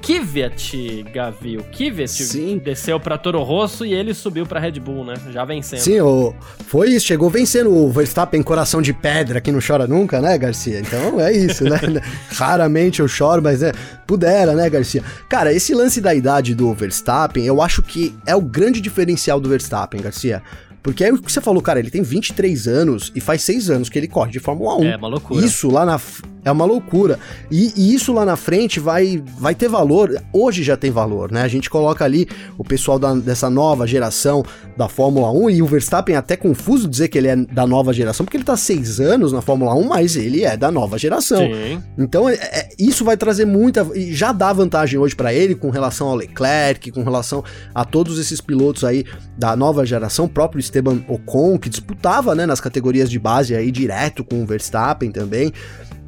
Kvyat, 0.00 1.04
Gavi. 1.12 1.58
O 1.58 1.64
Kvyat 1.64 2.08
Sim. 2.08 2.58
desceu 2.58 2.98
para 2.98 3.18
Toro 3.18 3.42
Rosso 3.42 3.84
e 3.84 3.92
ele 3.92 4.14
subiu 4.14 4.46
para 4.46 4.58
Red 4.58 4.80
Bull, 4.80 5.04
né? 5.04 5.14
Já 5.30 5.44
vencendo. 5.44 5.80
Sim, 5.80 6.00
o... 6.00 6.34
foi 6.66 6.90
isso. 6.90 7.06
Chegou 7.06 7.28
vencendo 7.30 7.70
o 7.70 7.90
Verstappen 7.90 8.42
coração 8.42 8.80
de 8.80 8.92
pedra 8.92 9.40
que 9.40 9.52
não 9.52 9.60
chora 9.64 9.86
nunca, 9.86 10.20
né, 10.20 10.36
Garcia? 10.38 10.80
Então 10.80 11.20
é 11.20 11.32
isso, 11.32 11.64
né? 11.64 11.78
Raramente 12.32 13.00
eu 13.00 13.08
choro, 13.08 13.42
mas 13.42 13.62
é, 13.62 13.72
pudera, 14.06 14.54
né, 14.54 14.68
Garcia? 14.70 15.02
Cara, 15.28 15.52
esse 15.52 15.74
lance 15.74 16.00
da 16.00 16.14
idade 16.14 16.54
do 16.54 16.72
Verstappen, 16.72 17.44
eu 17.44 17.60
acho 17.60 17.82
que 17.82 18.14
é 18.26 18.34
o 18.34 18.40
grande 18.40 18.80
diferencial 18.80 19.40
do 19.40 19.48
Verstappen, 19.48 20.00
Garcia. 20.00 20.42
Porque 20.82 21.04
é 21.04 21.12
o 21.12 21.18
que 21.18 21.30
você 21.30 21.40
falou, 21.40 21.60
cara, 21.60 21.78
ele 21.78 21.90
tem 21.90 22.02
23 22.02 22.66
anos 22.66 23.12
e 23.14 23.20
faz 23.20 23.42
6 23.42 23.70
anos 23.70 23.88
que 23.88 23.98
ele 23.98 24.08
corre 24.08 24.32
de 24.32 24.40
Fórmula 24.40 24.76
1. 24.76 24.84
É 24.84 24.96
uma 24.96 25.08
loucura. 25.08 25.44
Isso 25.44 25.68
lá 25.70 25.84
na, 25.84 26.00
é 26.44 26.50
uma 26.50 26.64
loucura. 26.64 27.18
E, 27.50 27.72
e, 27.76 27.94
isso 27.94 28.12
lá 28.12 28.24
na 28.24 28.36
frente 28.36 28.80
vai, 28.80 29.22
vai 29.38 29.54
ter 29.54 29.68
valor. 29.68 30.20
Hoje 30.32 30.62
já 30.62 30.76
tem 30.76 30.90
valor, 30.90 31.30
né? 31.30 31.42
A 31.42 31.48
gente 31.48 31.68
coloca 31.68 32.04
ali 32.04 32.28
o 32.56 32.64
pessoal 32.64 32.98
da, 32.98 33.14
dessa 33.14 33.50
nova 33.50 33.86
geração 33.86 34.42
da 34.76 34.88
Fórmula 34.88 35.30
1 35.30 35.50
e 35.50 35.62
o 35.62 35.66
Verstappen 35.66 36.14
é 36.14 36.18
até 36.18 36.36
confuso 36.36 36.88
dizer 36.88 37.08
que 37.08 37.18
ele 37.18 37.28
é 37.28 37.36
da 37.36 37.66
nova 37.66 37.92
geração, 37.92 38.24
porque 38.24 38.36
ele 38.36 38.44
tá 38.44 38.56
seis 38.56 39.00
anos 39.00 39.32
na 39.32 39.42
Fórmula 39.42 39.74
1, 39.74 39.88
mas 39.88 40.16
ele 40.16 40.44
é 40.44 40.56
da 40.56 40.70
nova 40.70 40.98
geração. 40.98 41.40
Sim. 41.40 41.82
Então 41.98 42.28
é, 42.28 42.34
é, 42.34 42.68
isso 42.78 43.04
vai 43.04 43.16
trazer 43.16 43.44
muita. 43.44 43.86
E 43.94 44.14
já 44.14 44.32
dá 44.32 44.52
vantagem 44.52 44.98
hoje 44.98 45.14
para 45.14 45.34
ele 45.34 45.54
com 45.54 45.70
relação 45.70 46.08
ao 46.08 46.16
Leclerc, 46.16 46.90
com 46.90 47.02
relação 47.02 47.44
a 47.74 47.84
todos 47.84 48.18
esses 48.18 48.40
pilotos 48.40 48.84
aí 48.84 49.04
da 49.36 49.54
nova 49.54 49.84
geração, 49.84 50.24
o 50.24 50.28
próprio 50.28 50.60
Esteban 50.60 51.02
Ocon, 51.08 51.58
que 51.58 51.68
disputava 51.68 52.34
né, 52.34 52.46
nas 52.46 52.60
categorias 52.60 53.10
de 53.10 53.18
base 53.18 53.54
aí 53.54 53.70
direto 53.70 54.24
com 54.24 54.42
o 54.42 54.46
Verstappen 54.46 55.10
também. 55.10 55.52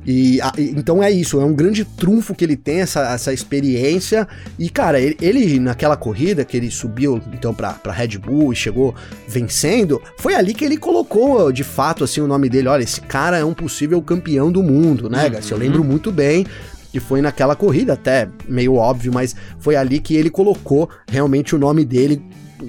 E 0.04 0.40
a, 0.40 0.52
então 0.59 1.02
é 1.02 1.11
isso, 1.11 1.40
é 1.40 1.44
um 1.44 1.54
grande 1.54 1.85
trunfo 1.85 2.35
que 2.35 2.44
ele 2.44 2.56
tem, 2.56 2.80
essa, 2.80 3.12
essa 3.12 3.32
experiência. 3.32 4.26
E, 4.59 4.68
cara, 4.68 5.00
ele, 5.00 5.16
ele, 5.21 5.61
naquela 5.61 5.97
corrida 5.97 6.44
que 6.44 6.56
ele 6.56 6.71
subiu 6.71 7.21
então 7.32 7.54
pra, 7.54 7.73
pra 7.75 7.92
Red 7.92 8.18
Bull 8.18 8.52
e 8.52 8.56
chegou 8.56 8.94
vencendo, 9.28 10.02
foi 10.18 10.35
ali 10.35 10.54
que 10.54 10.64
ele 10.64 10.76
colocou 10.76 11.52
de 11.52 11.64
fato 11.64 12.04
assim 12.04 12.21
o 12.21 12.26
nome 12.26 12.49
dele. 12.49 12.68
Olha, 12.68 12.82
esse 12.82 13.00
cara 13.00 13.38
é 13.38 13.44
um 13.44 13.54
possível 13.54 14.00
campeão 14.02 14.50
do 14.50 14.62
mundo, 14.62 15.09
né, 15.09 15.25
uhum. 15.25 15.30
Garcia? 15.30 15.54
Eu 15.54 15.59
lembro 15.59 15.85
muito 15.85 16.11
bem 16.11 16.47
que 16.90 17.00
foi 17.00 17.23
naquela 17.23 17.56
corrida, 17.56 17.94
até 17.94 18.28
meio 18.47 18.75
óbvio, 18.75 19.11
mas 19.12 19.35
foi 19.59 19.76
ali 19.76 19.99
que 19.99 20.14
ele 20.14 20.28
colocou 20.28 20.90
realmente 21.09 21.54
o 21.54 21.59
nome 21.59 21.87
dele 21.87 22.23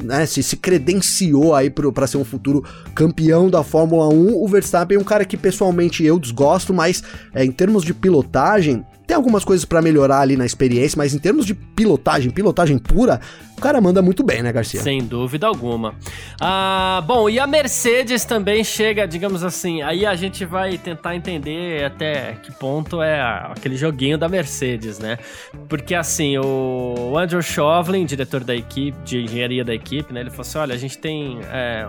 né, 0.03 0.25
se, 0.25 0.41
se 0.41 0.57
credenciou 0.57 1.53
aí 1.53 1.69
para 1.69 2.07
ser 2.07 2.17
um 2.17 2.25
futuro 2.25 2.63
campeão 2.95 3.49
da 3.49 3.63
Fórmula 3.63 4.07
1. 4.09 4.35
O 4.35 4.47
Verstappen 4.47 4.97
é 4.97 4.99
um 4.99 5.03
cara 5.03 5.25
que 5.25 5.37
pessoalmente 5.37 6.03
eu 6.03 6.19
desgosto, 6.19 6.73
mas 6.73 7.03
é, 7.33 7.43
em 7.43 7.51
termos 7.51 7.83
de 7.83 7.93
pilotagem, 7.93 8.85
tem 9.13 9.15
algumas 9.15 9.45
coisas 9.45 9.63
para 9.63 9.79
melhorar 9.79 10.21
ali 10.21 10.35
na 10.35 10.43
experiência, 10.43 10.97
mas 10.97 11.13
em 11.13 11.19
termos 11.19 11.45
de 11.45 11.53
pilotagem, 11.53 12.31
pilotagem 12.31 12.79
pura, 12.79 13.21
o 13.55 13.61
cara 13.61 13.79
manda 13.79 14.01
muito 14.01 14.23
bem, 14.23 14.41
né, 14.41 14.51
Garcia? 14.51 14.81
Sem 14.81 15.03
dúvida 15.03 15.45
alguma. 15.45 15.93
Ah, 16.41 16.99
bom, 17.05 17.29
e 17.29 17.39
a 17.39 17.45
Mercedes 17.45 18.25
também 18.25 18.63
chega, 18.63 19.05
digamos 19.05 19.43
assim, 19.43 19.83
aí 19.83 20.03
a 20.03 20.15
gente 20.15 20.43
vai 20.45 20.79
tentar 20.79 21.15
entender 21.15 21.85
até 21.85 22.37
que 22.41 22.51
ponto 22.53 23.03
é 23.03 23.21
aquele 23.21 23.75
joguinho 23.75 24.17
da 24.17 24.27
Mercedes, 24.27 24.97
né? 24.97 25.19
Porque 25.69 25.93
assim, 25.93 26.35
o 26.39 27.15
Andrew 27.15 27.41
Chauvelin, 27.43 28.07
diretor 28.07 28.43
da 28.43 28.55
equipe, 28.55 28.97
de 29.05 29.21
engenharia 29.21 29.63
da 29.63 29.75
equipe, 29.75 30.11
né, 30.11 30.21
ele 30.21 30.31
falou 30.31 30.41
assim: 30.41 30.57
olha, 30.57 30.73
a 30.73 30.77
gente 30.77 30.97
tem. 30.97 31.37
É, 31.51 31.87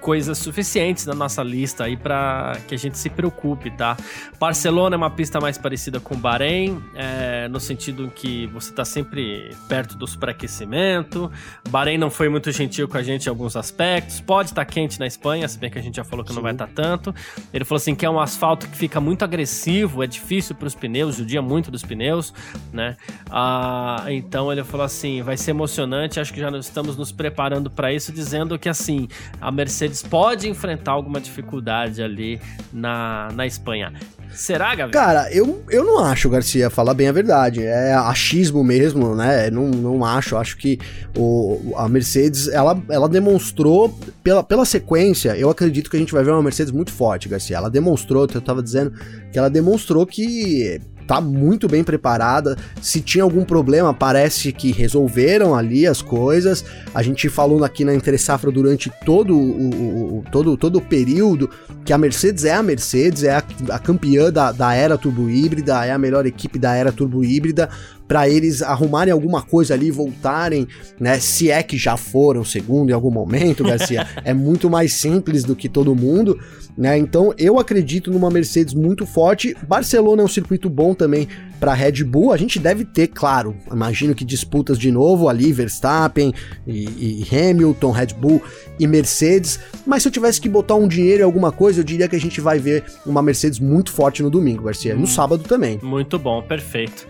coisas 0.00 0.38
suficientes 0.38 1.06
na 1.06 1.14
nossa 1.14 1.42
lista 1.42 1.84
aí 1.84 1.96
para 1.96 2.58
que 2.66 2.74
a 2.74 2.78
gente 2.78 2.98
se 2.98 3.10
preocupe, 3.10 3.70
tá? 3.70 3.96
Barcelona 4.38 4.96
é 4.96 4.98
uma 4.98 5.10
pista 5.10 5.40
mais 5.40 5.58
parecida 5.58 6.00
com 6.00 6.16
Bahrein, 6.16 6.82
é, 6.94 7.48
no 7.48 7.60
sentido 7.60 8.04
em 8.04 8.08
que 8.08 8.46
você 8.48 8.72
tá 8.72 8.84
sempre 8.84 9.54
perto 9.68 9.96
do 9.96 10.06
superaquecimento. 10.06 11.30
Bahrein 11.68 11.98
não 11.98 12.10
foi 12.10 12.28
muito 12.28 12.50
gentil 12.52 12.88
com 12.88 12.96
a 12.96 13.02
gente 13.02 13.26
em 13.26 13.28
alguns 13.28 13.56
aspectos. 13.56 14.20
Pode 14.20 14.50
estar 14.50 14.64
tá 14.64 14.70
quente 14.70 14.98
na 14.98 15.06
Espanha, 15.06 15.48
se 15.48 15.58
bem 15.58 15.70
que 15.70 15.78
a 15.78 15.82
gente 15.82 15.96
já 15.96 16.04
falou 16.04 16.24
que 16.24 16.30
Sim. 16.30 16.36
não 16.36 16.42
vai 16.42 16.52
estar 16.52 16.66
tá 16.66 16.72
tanto. 16.74 17.14
Ele 17.52 17.64
falou 17.64 17.78
assim 17.78 17.94
que 17.94 18.06
é 18.06 18.10
um 18.10 18.20
asfalto 18.20 18.68
que 18.68 18.76
fica 18.76 19.00
muito 19.00 19.24
agressivo, 19.24 20.02
é 20.02 20.06
difícil 20.06 20.54
para 20.54 20.66
os 20.66 20.74
pneus, 20.74 21.16
judia 21.16 21.42
muito 21.42 21.70
dos 21.70 21.82
pneus, 21.82 22.32
né? 22.72 22.96
Ah, 23.30 24.04
então 24.08 24.52
ele 24.52 24.62
falou 24.64 24.84
assim, 24.84 25.22
vai 25.22 25.36
ser 25.36 25.50
emocionante. 25.50 26.20
Acho 26.20 26.32
que 26.32 26.40
já 26.40 26.50
estamos 26.58 26.96
nos 26.96 27.10
preparando 27.10 27.70
para 27.70 27.92
isso, 27.92 28.12
dizendo 28.12 28.58
que 28.58 28.68
assim 28.68 29.08
a 29.40 29.50
Mercedes 29.50 29.87
pode 30.08 30.48
enfrentar 30.48 30.92
alguma 30.92 31.20
dificuldade 31.20 32.02
ali 32.02 32.40
na, 32.72 33.28
na 33.34 33.46
Espanha. 33.46 33.92
Será, 34.30 34.74
Gabriel? 34.74 34.90
Cara, 34.90 35.32
eu, 35.32 35.64
eu 35.70 35.84
não 35.84 36.04
acho, 36.04 36.28
Garcia, 36.28 36.68
falar 36.70 36.94
bem 36.94 37.08
a 37.08 37.12
verdade. 37.12 37.62
É 37.62 37.94
achismo 37.94 38.62
mesmo, 38.62 39.14
né? 39.14 39.50
Não, 39.50 39.68
não 39.68 40.04
acho. 40.04 40.36
Acho 40.36 40.56
que 40.56 40.78
o, 41.16 41.74
a 41.76 41.88
Mercedes, 41.88 42.48
ela, 42.48 42.80
ela 42.88 43.08
demonstrou, 43.08 43.98
pela, 44.22 44.42
pela 44.42 44.64
sequência, 44.64 45.36
eu 45.36 45.48
acredito 45.48 45.90
que 45.90 45.96
a 45.96 46.00
gente 46.00 46.12
vai 46.12 46.22
ver 46.22 46.32
uma 46.32 46.42
Mercedes 46.42 46.72
muito 46.72 46.92
forte, 46.92 47.28
Garcia. 47.28 47.56
Ela 47.56 47.70
demonstrou, 47.70 48.28
eu 48.32 48.40
tava 48.40 48.62
dizendo, 48.62 48.92
que 49.32 49.38
ela 49.38 49.48
demonstrou 49.48 50.06
que 50.06 50.80
tá 51.08 51.22
muito 51.22 51.66
bem 51.66 51.82
preparada. 51.82 52.54
Se 52.82 53.00
tinha 53.00 53.24
algum 53.24 53.42
problema, 53.42 53.94
parece 53.94 54.52
que 54.52 54.70
resolveram 54.70 55.54
ali 55.54 55.86
as 55.86 56.02
coisas. 56.02 56.62
A 56.94 57.02
gente 57.02 57.30
falou 57.30 57.64
aqui 57.64 57.82
na 57.82 57.94
Entre 57.94 58.18
Safra 58.18 58.52
durante 58.52 58.92
todo 59.06 59.34
o, 59.34 60.18
o, 60.18 60.24
todo, 60.30 60.54
todo 60.56 60.76
o 60.76 60.82
período 60.82 61.48
que 61.82 61.94
a 61.94 61.98
Mercedes 61.98 62.44
é 62.44 62.52
a 62.52 62.62
Mercedes, 62.62 63.24
é 63.24 63.30
a, 63.30 63.42
a 63.70 63.78
campeã 63.78 64.30
da, 64.30 64.52
da 64.52 64.74
era 64.74 64.98
turbo 64.98 65.30
híbrida, 65.30 65.82
é 65.86 65.90
a 65.90 65.98
melhor 65.98 66.26
equipe 66.26 66.58
da 66.58 66.74
era 66.74 66.92
turbo 66.92 67.24
híbrida 67.24 67.70
para 68.08 68.28
eles 68.28 68.62
arrumarem 68.62 69.12
alguma 69.12 69.42
coisa 69.42 69.74
ali 69.74 69.88
e 69.88 69.90
voltarem, 69.90 70.66
né? 70.98 71.20
Se 71.20 71.50
é 71.50 71.62
que 71.62 71.76
já 71.76 71.96
foram, 71.96 72.42
segundo 72.42 72.88
em 72.88 72.94
algum 72.94 73.10
momento, 73.10 73.62
Garcia, 73.62 74.08
é 74.24 74.32
muito 74.32 74.70
mais 74.70 74.94
simples 74.94 75.44
do 75.44 75.54
que 75.54 75.68
todo 75.68 75.94
mundo. 75.94 76.38
Né? 76.78 76.96
Então 76.96 77.34
eu 77.36 77.58
acredito 77.58 78.10
numa 78.10 78.30
Mercedes 78.30 78.72
muito 78.72 79.04
forte. 79.04 79.54
Barcelona 79.66 80.22
é 80.22 80.24
um 80.24 80.28
circuito 80.28 80.70
bom 80.70 80.94
também 80.94 81.28
para 81.58 81.74
Red 81.74 82.04
Bull. 82.04 82.32
A 82.32 82.36
gente 82.36 82.58
deve 82.58 82.84
ter, 82.84 83.08
claro, 83.08 83.56
imagino 83.70 84.14
que 84.14 84.24
disputas 84.24 84.78
de 84.78 84.90
novo 84.90 85.28
ali, 85.28 85.52
Verstappen 85.52 86.32
e, 86.64 87.24
e, 87.24 87.26
Hamilton, 87.36 87.90
Red 87.90 88.14
Bull 88.16 88.40
e 88.78 88.86
Mercedes. 88.86 89.58
Mas 89.84 90.02
se 90.02 90.08
eu 90.08 90.12
tivesse 90.12 90.40
que 90.40 90.48
botar 90.48 90.76
um 90.76 90.86
dinheiro 90.86 91.22
em 91.22 91.24
alguma 91.24 91.50
coisa, 91.50 91.80
eu 91.80 91.84
diria 91.84 92.08
que 92.08 92.16
a 92.16 92.20
gente 92.20 92.40
vai 92.40 92.58
ver 92.58 92.84
uma 93.04 93.20
Mercedes 93.20 93.58
muito 93.58 93.90
forte 93.90 94.22
no 94.22 94.30
domingo, 94.30 94.64
Garcia. 94.64 94.94
No 94.94 95.02
hum, 95.02 95.06
sábado 95.06 95.42
também. 95.44 95.80
Muito 95.82 96.18
bom, 96.18 96.42
perfeito. 96.42 97.06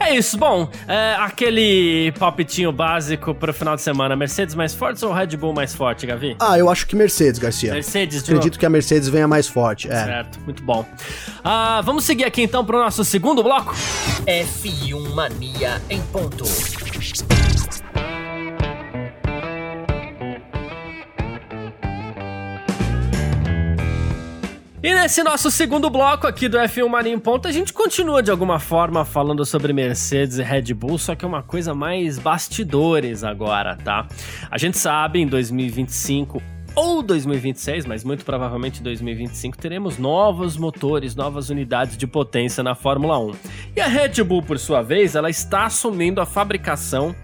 É 0.00 0.16
isso, 0.16 0.36
bom, 0.42 0.68
é, 0.88 1.14
aquele 1.20 2.12
palpitinho 2.18 2.72
básico 2.72 3.32
para 3.32 3.52
o 3.52 3.54
final 3.54 3.76
de 3.76 3.82
semana. 3.82 4.16
Mercedes 4.16 4.56
mais 4.56 4.74
forte 4.74 5.04
ou 5.04 5.12
Red 5.12 5.36
Bull 5.36 5.52
mais 5.52 5.72
forte, 5.72 6.04
Gavi? 6.04 6.36
Ah, 6.40 6.58
eu 6.58 6.68
acho 6.68 6.84
que 6.84 6.96
Mercedes, 6.96 7.38
Garcia. 7.38 7.72
Mercedes, 7.72 8.24
de 8.24 8.32
Acredito 8.32 8.58
que 8.58 8.66
a 8.66 8.70
Mercedes 8.70 9.08
venha 9.08 9.28
mais 9.28 9.46
forte. 9.46 9.88
É. 9.88 10.04
Certo, 10.04 10.40
muito 10.40 10.62
bom. 10.64 10.84
Ah, 11.44 11.80
vamos 11.84 12.02
seguir 12.02 12.24
aqui 12.24 12.42
então 12.42 12.64
para 12.64 12.76
o 12.76 12.80
nosso 12.80 13.04
segundo 13.04 13.40
bloco. 13.42 13.72
F1 14.26 15.14
Mania 15.14 15.80
em 15.88 16.02
ponto. 16.02 16.44
E 24.82 24.92
nesse 24.92 25.22
nosso 25.22 25.48
segundo 25.48 25.88
bloco 25.88 26.26
aqui 26.26 26.48
do 26.48 26.58
F1 26.58 26.88
Mania 26.88 27.12
em 27.12 27.18
Ponto, 27.18 27.46
a 27.46 27.52
gente 27.52 27.72
continua 27.72 28.20
de 28.20 28.32
alguma 28.32 28.58
forma 28.58 29.04
falando 29.04 29.44
sobre 29.44 29.72
Mercedes 29.72 30.38
e 30.38 30.42
Red 30.42 30.74
Bull, 30.74 30.98
só 30.98 31.14
que 31.14 31.24
é 31.24 31.28
uma 31.28 31.40
coisa 31.40 31.72
mais 31.72 32.18
bastidores 32.18 33.22
agora, 33.22 33.76
tá? 33.76 34.08
A 34.50 34.58
gente 34.58 34.76
sabe, 34.76 35.20
em 35.20 35.26
2025 35.28 36.42
ou 36.74 37.02
2026, 37.02 37.86
mas 37.86 38.04
muito 38.04 38.24
provavelmente 38.24 38.82
2025, 38.82 39.58
teremos 39.58 39.98
novos 39.98 40.56
motores, 40.56 41.14
novas 41.14 41.50
unidades 41.50 41.96
de 41.96 42.06
potência 42.06 42.62
na 42.62 42.74
Fórmula 42.74 43.18
1. 43.18 43.32
E 43.76 43.80
a 43.80 43.86
Red 43.86 44.22
Bull, 44.22 44.42
por 44.42 44.58
sua 44.58 44.82
vez, 44.82 45.14
ela 45.14 45.30
está 45.30 45.66
assumindo 45.66 46.20
a 46.20 46.26
fabricação 46.26 47.14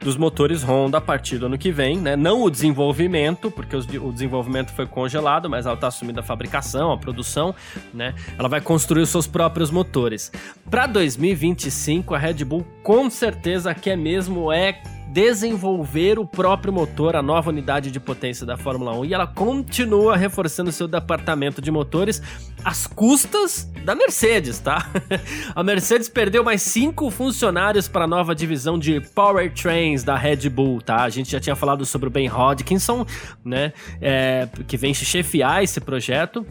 dos 0.00 0.16
motores 0.16 0.62
Honda 0.62 0.98
a 0.98 1.00
partir 1.00 1.38
do 1.38 1.46
ano 1.46 1.58
que 1.58 1.72
vem, 1.72 1.98
né? 1.98 2.16
Não 2.16 2.42
o 2.42 2.50
desenvolvimento, 2.50 3.50
porque 3.50 3.74
o 3.74 4.12
desenvolvimento 4.12 4.72
foi 4.72 4.86
congelado, 4.86 5.48
mas 5.50 5.66
ela 5.66 5.74
está 5.74 5.88
assumindo 5.88 6.20
a 6.20 6.22
fabricação, 6.22 6.92
a 6.92 6.96
produção, 6.96 7.54
né? 7.92 8.14
Ela 8.38 8.48
vai 8.48 8.60
construir 8.60 9.02
os 9.02 9.08
seus 9.08 9.26
próprios 9.26 9.70
motores. 9.70 10.30
Para 10.70 10.86
2025, 10.86 12.14
a 12.14 12.18
Red 12.18 12.44
Bull 12.44 12.64
com 12.82 13.10
certeza 13.10 13.74
quer 13.74 13.96
mesmo 13.96 14.52
é 14.52 14.80
desenvolver 15.08 16.18
o 16.18 16.26
próprio 16.26 16.72
motor, 16.72 17.16
a 17.16 17.22
nova 17.22 17.50
unidade 17.50 17.90
de 17.90 17.98
potência 17.98 18.44
da 18.44 18.56
Fórmula 18.56 18.92
1, 18.98 19.04
e 19.06 19.14
ela 19.14 19.26
continua 19.26 20.16
reforçando 20.16 20.70
seu 20.70 20.86
departamento 20.86 21.62
de 21.62 21.70
motores 21.70 22.22
às 22.64 22.86
custas 22.86 23.70
da 23.84 23.94
Mercedes, 23.94 24.58
tá? 24.58 24.90
a 25.54 25.62
Mercedes 25.62 26.08
perdeu 26.08 26.44
mais 26.44 26.62
cinco 26.62 27.10
funcionários 27.10 27.88
para 27.88 28.04
a 28.04 28.08
nova 28.08 28.34
divisão 28.34 28.78
de 28.78 29.00
powertrains 29.00 30.04
da 30.04 30.16
Red 30.16 30.48
Bull, 30.48 30.80
tá? 30.82 31.02
A 31.02 31.08
gente 31.08 31.30
já 31.30 31.40
tinha 31.40 31.56
falado 31.56 31.86
sobre 31.86 32.08
o 32.08 32.10
Ben 32.10 32.28
Hodgkinson, 32.28 33.06
né? 33.44 33.72
É, 34.00 34.48
que 34.66 34.76
vem 34.76 34.92
chefiar 34.92 35.62
esse 35.62 35.80
projeto. 35.80 36.44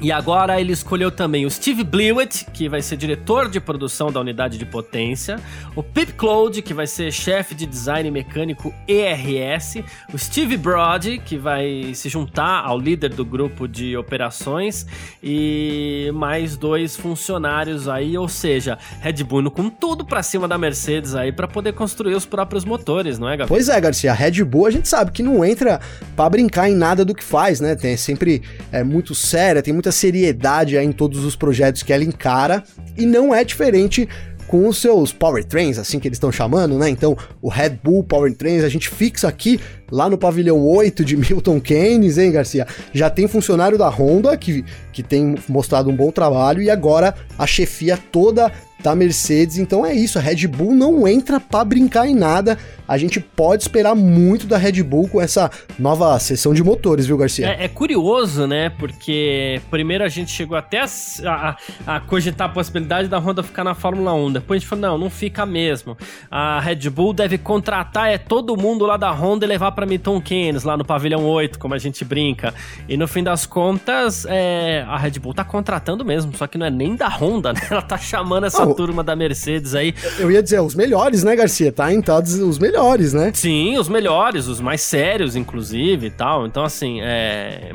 E 0.00 0.12
agora 0.12 0.60
ele 0.60 0.72
escolheu 0.72 1.10
também 1.10 1.46
o 1.46 1.50
Steve 1.50 1.82
Blewett, 1.82 2.46
que 2.52 2.68
vai 2.68 2.82
ser 2.82 2.96
diretor 2.96 3.48
de 3.48 3.58
produção 3.60 4.12
da 4.12 4.20
unidade 4.20 4.58
de 4.58 4.66
potência, 4.66 5.38
o 5.74 5.82
Pip 5.82 6.12
Cloud, 6.12 6.60
que 6.60 6.74
vai 6.74 6.86
ser 6.86 7.10
chefe 7.10 7.54
de 7.54 7.64
design 7.64 8.10
mecânico 8.10 8.74
ERS, 8.86 9.76
o 10.12 10.18
Steve 10.18 10.56
Brody, 10.56 11.18
que 11.18 11.38
vai 11.38 11.92
se 11.94 12.08
juntar 12.08 12.64
ao 12.64 12.78
líder 12.78 13.10
do 13.10 13.24
grupo 13.24 13.66
de 13.66 13.96
operações, 13.96 14.86
e 15.22 16.10
mais 16.14 16.56
dois 16.56 16.96
funcionários 16.96 17.88
aí, 17.88 18.18
ou 18.18 18.28
seja, 18.28 18.78
Red 19.00 19.24
Bull 19.24 19.50
com 19.50 19.70
tudo 19.70 20.04
para 20.04 20.22
cima 20.22 20.48
da 20.48 20.58
Mercedes 20.58 21.14
aí 21.14 21.30
para 21.30 21.46
poder 21.46 21.72
construir 21.72 22.14
os 22.14 22.26
próprios 22.26 22.64
motores, 22.64 23.18
não 23.18 23.28
é, 23.28 23.36
Gabriel? 23.36 23.48
Pois 23.48 23.68
é, 23.68 23.80
Garcia, 23.80 24.10
a 24.10 24.14
Red 24.14 24.42
Bull 24.44 24.66
a 24.66 24.70
gente 24.70 24.88
sabe 24.88 25.10
que 25.10 25.22
não 25.22 25.44
entra 25.44 25.80
para 26.14 26.28
brincar 26.28 26.68
em 26.68 26.74
nada 26.74 27.04
do 27.04 27.14
que 27.14 27.22
faz, 27.22 27.60
né? 27.60 27.74
Tem 27.74 27.96
sempre 27.96 28.42
é 28.72 28.82
muito 28.82 29.14
séria, 29.14 29.62
tem 29.62 29.72
muita 29.76 29.92
seriedade 29.92 30.76
em 30.76 30.90
todos 30.90 31.24
os 31.24 31.36
projetos 31.36 31.82
que 31.82 31.92
ela 31.92 32.02
encara 32.02 32.64
e 32.96 33.06
não 33.06 33.34
é 33.34 33.44
diferente 33.44 34.08
com 34.46 34.68
os 34.68 34.78
seus 34.78 35.12
powertrains, 35.12 35.78
assim 35.78 35.98
que 35.98 36.06
eles 36.06 36.16
estão 36.16 36.30
chamando, 36.30 36.78
né? 36.78 36.88
Então, 36.88 37.16
o 37.42 37.48
Red 37.48 37.70
Bull 37.82 38.04
Powertrains, 38.04 38.62
a 38.62 38.68
gente 38.68 38.88
fixa 38.88 39.28
aqui 39.28 39.60
lá 39.90 40.08
no 40.08 40.16
pavilhão 40.16 40.64
8 40.64 41.04
de 41.04 41.16
Milton 41.18 41.60
Keynes, 41.60 42.16
hein, 42.18 42.32
Garcia? 42.32 42.66
Já 42.92 43.10
tem 43.10 43.26
funcionário 43.26 43.76
da 43.76 43.88
Honda 43.88 44.36
que, 44.36 44.64
que 44.92 45.02
tem 45.02 45.34
mostrado 45.48 45.90
um 45.90 45.96
bom 45.96 46.10
trabalho 46.10 46.62
e 46.62 46.70
agora 46.70 47.14
a 47.38 47.46
chefia 47.46 47.98
toda 48.10 48.52
da 48.80 48.94
Mercedes. 48.94 49.58
Então 49.58 49.84
é 49.84 49.94
isso, 49.94 50.18
a 50.18 50.22
Red 50.22 50.46
Bull 50.46 50.74
não 50.74 51.06
entra 51.06 51.40
para 51.40 51.64
brincar 51.64 52.06
em 52.06 52.14
nada. 52.14 52.58
A 52.86 52.96
gente 52.96 53.18
pode 53.18 53.62
esperar 53.62 53.94
muito 53.94 54.46
da 54.46 54.56
Red 54.56 54.82
Bull 54.82 55.08
com 55.08 55.20
essa 55.20 55.50
nova 55.78 56.16
sessão 56.20 56.54
de 56.54 56.62
motores, 56.62 57.06
viu, 57.06 57.16
Garcia? 57.16 57.48
É, 57.48 57.64
é 57.64 57.68
curioso, 57.68 58.46
né? 58.46 58.70
Porque 58.70 59.60
primeiro 59.70 60.04
a 60.04 60.08
gente 60.08 60.30
chegou 60.30 60.56
até 60.56 60.80
a, 60.80 60.86
a, 61.24 61.56
a, 61.96 62.00
cogitar 62.00 62.48
a 62.48 62.52
possibilidade 62.52 63.08
da 63.08 63.18
Honda 63.18 63.42
ficar 63.42 63.64
na 63.64 63.74
Fórmula 63.74 64.14
1. 64.14 64.34
Depois 64.34 64.58
a 64.58 64.60
gente 64.60 64.68
falou, 64.68 64.82
não, 64.82 64.98
não 64.98 65.10
fica 65.10 65.44
mesmo. 65.44 65.96
A 66.30 66.60
Red 66.60 66.88
Bull 66.90 67.12
deve 67.12 67.38
contratar 67.38 68.08
é 68.08 68.18
todo 68.18 68.56
mundo 68.56 68.86
lá 68.86 68.96
da 68.96 69.10
Honda 69.10 69.44
e 69.44 69.48
levar 69.48 69.72
para 69.72 69.84
Milton 69.84 70.20
Keynes, 70.20 70.62
lá 70.62 70.76
no 70.76 70.84
pavilhão 70.84 71.24
8, 71.24 71.58
como 71.58 71.74
a 71.74 71.78
gente 71.78 72.04
brinca. 72.04 72.54
E 72.88 72.96
no 72.96 73.08
fim 73.08 73.24
das 73.24 73.46
contas, 73.46 74.24
é, 74.28 74.84
a 74.86 74.96
Red 74.96 75.18
Bull 75.18 75.34
tá 75.34 75.44
contratando 75.44 76.04
mesmo, 76.04 76.36
só 76.36 76.46
que 76.46 76.56
não 76.56 76.66
é 76.66 76.70
nem 76.70 76.94
da 76.94 77.08
Honda, 77.08 77.52
né? 77.52 77.60
Ela 77.70 77.82
tá 77.82 77.98
chamando 77.98 78.44
essa 78.44 78.65
turma 78.74 79.02
da 79.02 79.16
Mercedes 79.16 79.74
aí. 79.74 79.94
Eu 80.18 80.30
ia 80.30 80.42
dizer, 80.42 80.60
os 80.60 80.74
melhores, 80.74 81.22
né, 81.24 81.34
Garcia? 81.36 81.72
Tá 81.72 81.92
em 81.92 82.00
todos 82.00 82.34
os 82.34 82.58
melhores, 82.58 83.12
né? 83.12 83.30
Sim, 83.34 83.78
os 83.78 83.88
melhores, 83.88 84.46
os 84.46 84.60
mais 84.60 84.80
sérios, 84.80 85.36
inclusive 85.36 86.06
e 86.06 86.10
tal. 86.10 86.46
Então, 86.46 86.64
assim, 86.64 87.00
é 87.00 87.70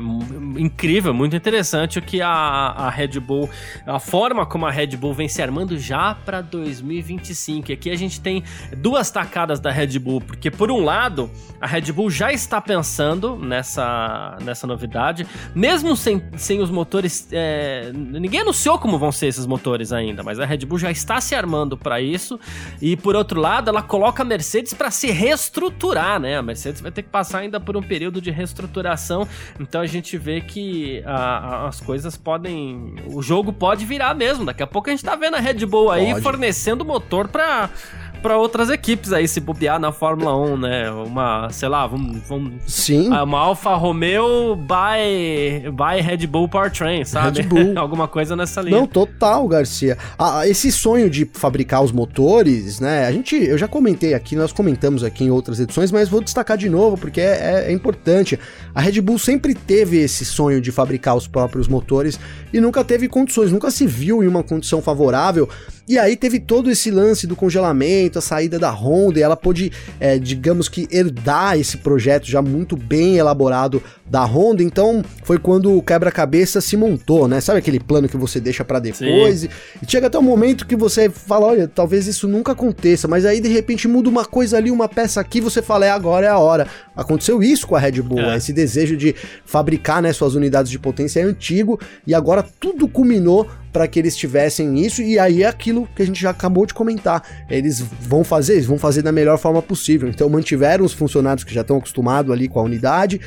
incrível, 0.56 1.14
muito 1.14 1.34
interessante 1.36 1.98
o 1.98 2.02
que 2.02 2.20
a, 2.20 2.28
a 2.28 2.90
Red 2.90 3.20
Bull, 3.20 3.48
a 3.86 3.98
forma 3.98 4.44
como 4.46 4.66
a 4.66 4.70
Red 4.70 4.96
Bull 4.96 5.14
vem 5.14 5.28
se 5.28 5.42
armando 5.42 5.78
já 5.78 6.14
para 6.14 6.40
2025. 6.40 7.70
E 7.70 7.74
aqui 7.74 7.90
a 7.90 7.96
gente 7.96 8.20
tem 8.20 8.42
duas 8.76 9.10
tacadas 9.10 9.60
da 9.60 9.70
Red 9.70 9.98
Bull, 9.98 10.20
porque 10.20 10.50
por 10.50 10.70
um 10.70 10.84
lado, 10.84 11.30
a 11.60 11.66
Red 11.66 11.92
Bull 11.92 12.10
já 12.10 12.32
está 12.32 12.60
pensando 12.60 13.36
nessa, 13.36 14.36
nessa 14.42 14.66
novidade, 14.66 15.26
mesmo 15.54 15.96
sem, 15.96 16.22
sem 16.36 16.60
os 16.60 16.70
motores. 16.70 17.28
É, 17.32 17.90
ninguém 17.94 18.40
anunciou 18.40 18.78
como 18.78 18.98
vão 18.98 19.12
ser 19.12 19.26
esses 19.26 19.46
motores 19.46 19.92
ainda, 19.92 20.22
mas 20.22 20.38
a 20.38 20.44
Red 20.44 20.58
Bull 20.58 20.78
já 20.82 20.90
está 20.90 21.20
se 21.20 21.34
armando 21.34 21.76
para 21.76 22.00
isso. 22.00 22.38
E 22.80 22.96
por 22.96 23.16
outro 23.16 23.40
lado, 23.40 23.68
ela 23.68 23.82
coloca 23.82 24.22
a 24.22 24.24
Mercedes 24.24 24.74
para 24.74 24.90
se 24.90 25.10
reestruturar, 25.10 26.20
né? 26.20 26.36
A 26.36 26.42
Mercedes 26.42 26.80
vai 26.80 26.90
ter 26.90 27.02
que 27.02 27.08
passar 27.08 27.38
ainda 27.38 27.58
por 27.58 27.76
um 27.76 27.82
período 27.82 28.20
de 28.20 28.30
reestruturação. 28.30 29.26
Então 29.58 29.80
a 29.80 29.86
gente 29.86 30.18
vê 30.18 30.40
que 30.40 31.02
a, 31.06 31.16
a, 31.16 31.68
as 31.68 31.80
coisas 31.80 32.16
podem. 32.16 32.94
O 33.06 33.22
jogo 33.22 33.52
pode 33.52 33.84
virar 33.84 34.14
mesmo. 34.14 34.44
Daqui 34.44 34.62
a 34.62 34.66
pouco 34.66 34.88
a 34.88 34.92
gente 34.92 35.04
tá 35.04 35.16
vendo 35.16 35.36
a 35.36 35.40
Red 35.40 35.64
Bull 35.66 35.90
aí 35.90 36.10
pode. 36.10 36.22
fornecendo 36.22 36.84
motor 36.84 37.28
para 37.28 37.70
para 38.22 38.38
outras 38.38 38.70
equipes 38.70 39.12
aí 39.12 39.26
se 39.26 39.40
bobear 39.40 39.78
na 39.78 39.90
Fórmula 39.90 40.36
1, 40.36 40.56
né? 40.56 40.90
Uma, 40.90 41.48
sei 41.50 41.68
lá, 41.68 41.86
vamos, 41.86 42.18
vamos 42.28 42.54
Sim. 42.66 43.08
Uma 43.08 43.38
Alfa 43.38 43.74
Romeo 43.74 44.56
by 44.56 45.70
by 45.70 46.00
Red 46.00 46.26
Bull 46.26 46.48
Powertrain, 46.48 47.04
sabe? 47.04 47.42
Red 47.42 47.48
Bull. 47.48 47.72
Alguma 47.76 48.06
coisa 48.06 48.36
nessa 48.36 48.60
linha. 48.60 48.78
Não, 48.78 48.86
total, 48.86 49.46
Garcia. 49.48 49.98
Ah, 50.18 50.46
esse 50.46 50.70
sonho 50.70 51.10
de 51.10 51.28
fabricar 51.32 51.82
os 51.82 51.90
motores, 51.90 52.78
né? 52.78 53.06
A 53.06 53.12
gente, 53.12 53.34
eu 53.36 53.58
já 53.58 53.66
comentei 53.66 54.14
aqui, 54.14 54.36
nós 54.36 54.52
comentamos 54.52 55.02
aqui 55.02 55.24
em 55.24 55.30
outras 55.30 55.58
edições, 55.58 55.90
mas 55.90 56.08
vou 56.08 56.22
destacar 56.22 56.56
de 56.56 56.68
novo 56.68 56.96
porque 56.96 57.20
é, 57.20 57.24
é, 57.24 57.70
é 57.70 57.72
importante. 57.72 58.38
A 58.74 58.80
Red 58.80 59.00
Bull 59.00 59.18
sempre 59.18 59.54
teve 59.54 59.98
esse 59.98 60.24
sonho 60.24 60.60
de 60.60 60.70
fabricar 60.70 61.16
os 61.16 61.26
próprios 61.26 61.66
motores 61.66 62.18
e 62.52 62.60
nunca 62.60 62.84
teve 62.84 63.08
condições, 63.08 63.50
nunca 63.50 63.70
se 63.70 63.86
viu 63.86 64.22
em 64.22 64.28
uma 64.28 64.42
condição 64.42 64.80
favorável 64.80 65.48
e 65.88 65.98
aí 65.98 66.16
teve 66.16 66.38
todo 66.38 66.70
esse 66.70 66.90
lance 66.90 67.26
do 67.26 67.34
congelamento, 67.34 68.18
a 68.18 68.22
saída 68.22 68.58
da 68.58 68.70
Honda, 68.70 69.18
e 69.18 69.22
ela 69.22 69.36
pôde, 69.36 69.72
é, 69.98 70.18
digamos 70.18 70.68
que, 70.68 70.86
herdar 70.90 71.58
esse 71.58 71.78
projeto 71.78 72.26
já 72.26 72.40
muito 72.40 72.76
bem 72.76 73.16
elaborado 73.16 73.82
da 74.06 74.24
Honda. 74.24 74.62
Então 74.62 75.04
foi 75.24 75.38
quando 75.38 75.76
o 75.76 75.82
quebra-cabeça 75.82 76.60
se 76.60 76.76
montou, 76.76 77.26
né? 77.26 77.40
Sabe 77.40 77.58
aquele 77.58 77.80
plano 77.80 78.08
que 78.08 78.16
você 78.16 78.38
deixa 78.38 78.64
para 78.64 78.78
depois? 78.78 79.44
E, 79.44 79.50
e 79.82 79.90
chega 79.90 80.06
até 80.06 80.18
um 80.18 80.22
momento 80.22 80.66
que 80.66 80.76
você 80.76 81.10
fala: 81.10 81.46
olha, 81.46 81.66
talvez 81.66 82.06
isso 82.06 82.28
nunca 82.28 82.52
aconteça, 82.52 83.08
mas 83.08 83.24
aí 83.24 83.40
de 83.40 83.48
repente 83.48 83.88
muda 83.88 84.08
uma 84.08 84.24
coisa 84.24 84.56
ali, 84.56 84.70
uma 84.70 84.88
peça 84.88 85.20
aqui, 85.20 85.40
você 85.40 85.60
fala: 85.60 85.84
é 85.86 85.90
agora, 85.90 86.26
é 86.26 86.30
a 86.30 86.38
hora. 86.38 86.66
Aconteceu 86.94 87.42
isso 87.42 87.66
com 87.66 87.74
a 87.74 87.80
Red 87.80 88.02
Bull, 88.02 88.20
é. 88.20 88.36
esse 88.36 88.52
desejo 88.52 88.96
de 88.96 89.14
fabricar 89.44 90.00
né, 90.00 90.12
suas 90.12 90.34
unidades 90.34 90.70
de 90.70 90.78
potência 90.78 91.20
é 91.20 91.22
antigo 91.22 91.80
e 92.06 92.14
agora 92.14 92.44
tudo 92.60 92.86
culminou 92.86 93.48
para 93.72 93.88
que 93.88 93.98
eles 93.98 94.16
tivessem 94.16 94.78
isso, 94.84 95.00
e 95.00 95.18
aí 95.18 95.42
é 95.42 95.46
aquilo 95.46 95.88
que 95.96 96.02
a 96.02 96.06
gente 96.06 96.20
já 96.20 96.30
acabou 96.30 96.66
de 96.66 96.74
comentar. 96.74 97.22
Eles 97.48 97.80
vão 97.80 98.22
fazer, 98.22 98.54
eles 98.54 98.66
vão 98.66 98.78
fazer 98.78 99.02
da 99.02 99.10
melhor 99.10 99.38
forma 99.38 99.62
possível. 99.62 100.08
Então 100.08 100.28
mantiveram 100.28 100.84
os 100.84 100.92
funcionários 100.92 101.42
que 101.42 101.54
já 101.54 101.62
estão 101.62 101.78
acostumados 101.78 102.30
ali 102.30 102.48
com 102.48 102.60
a 102.60 102.62
unidade, 102.62 103.20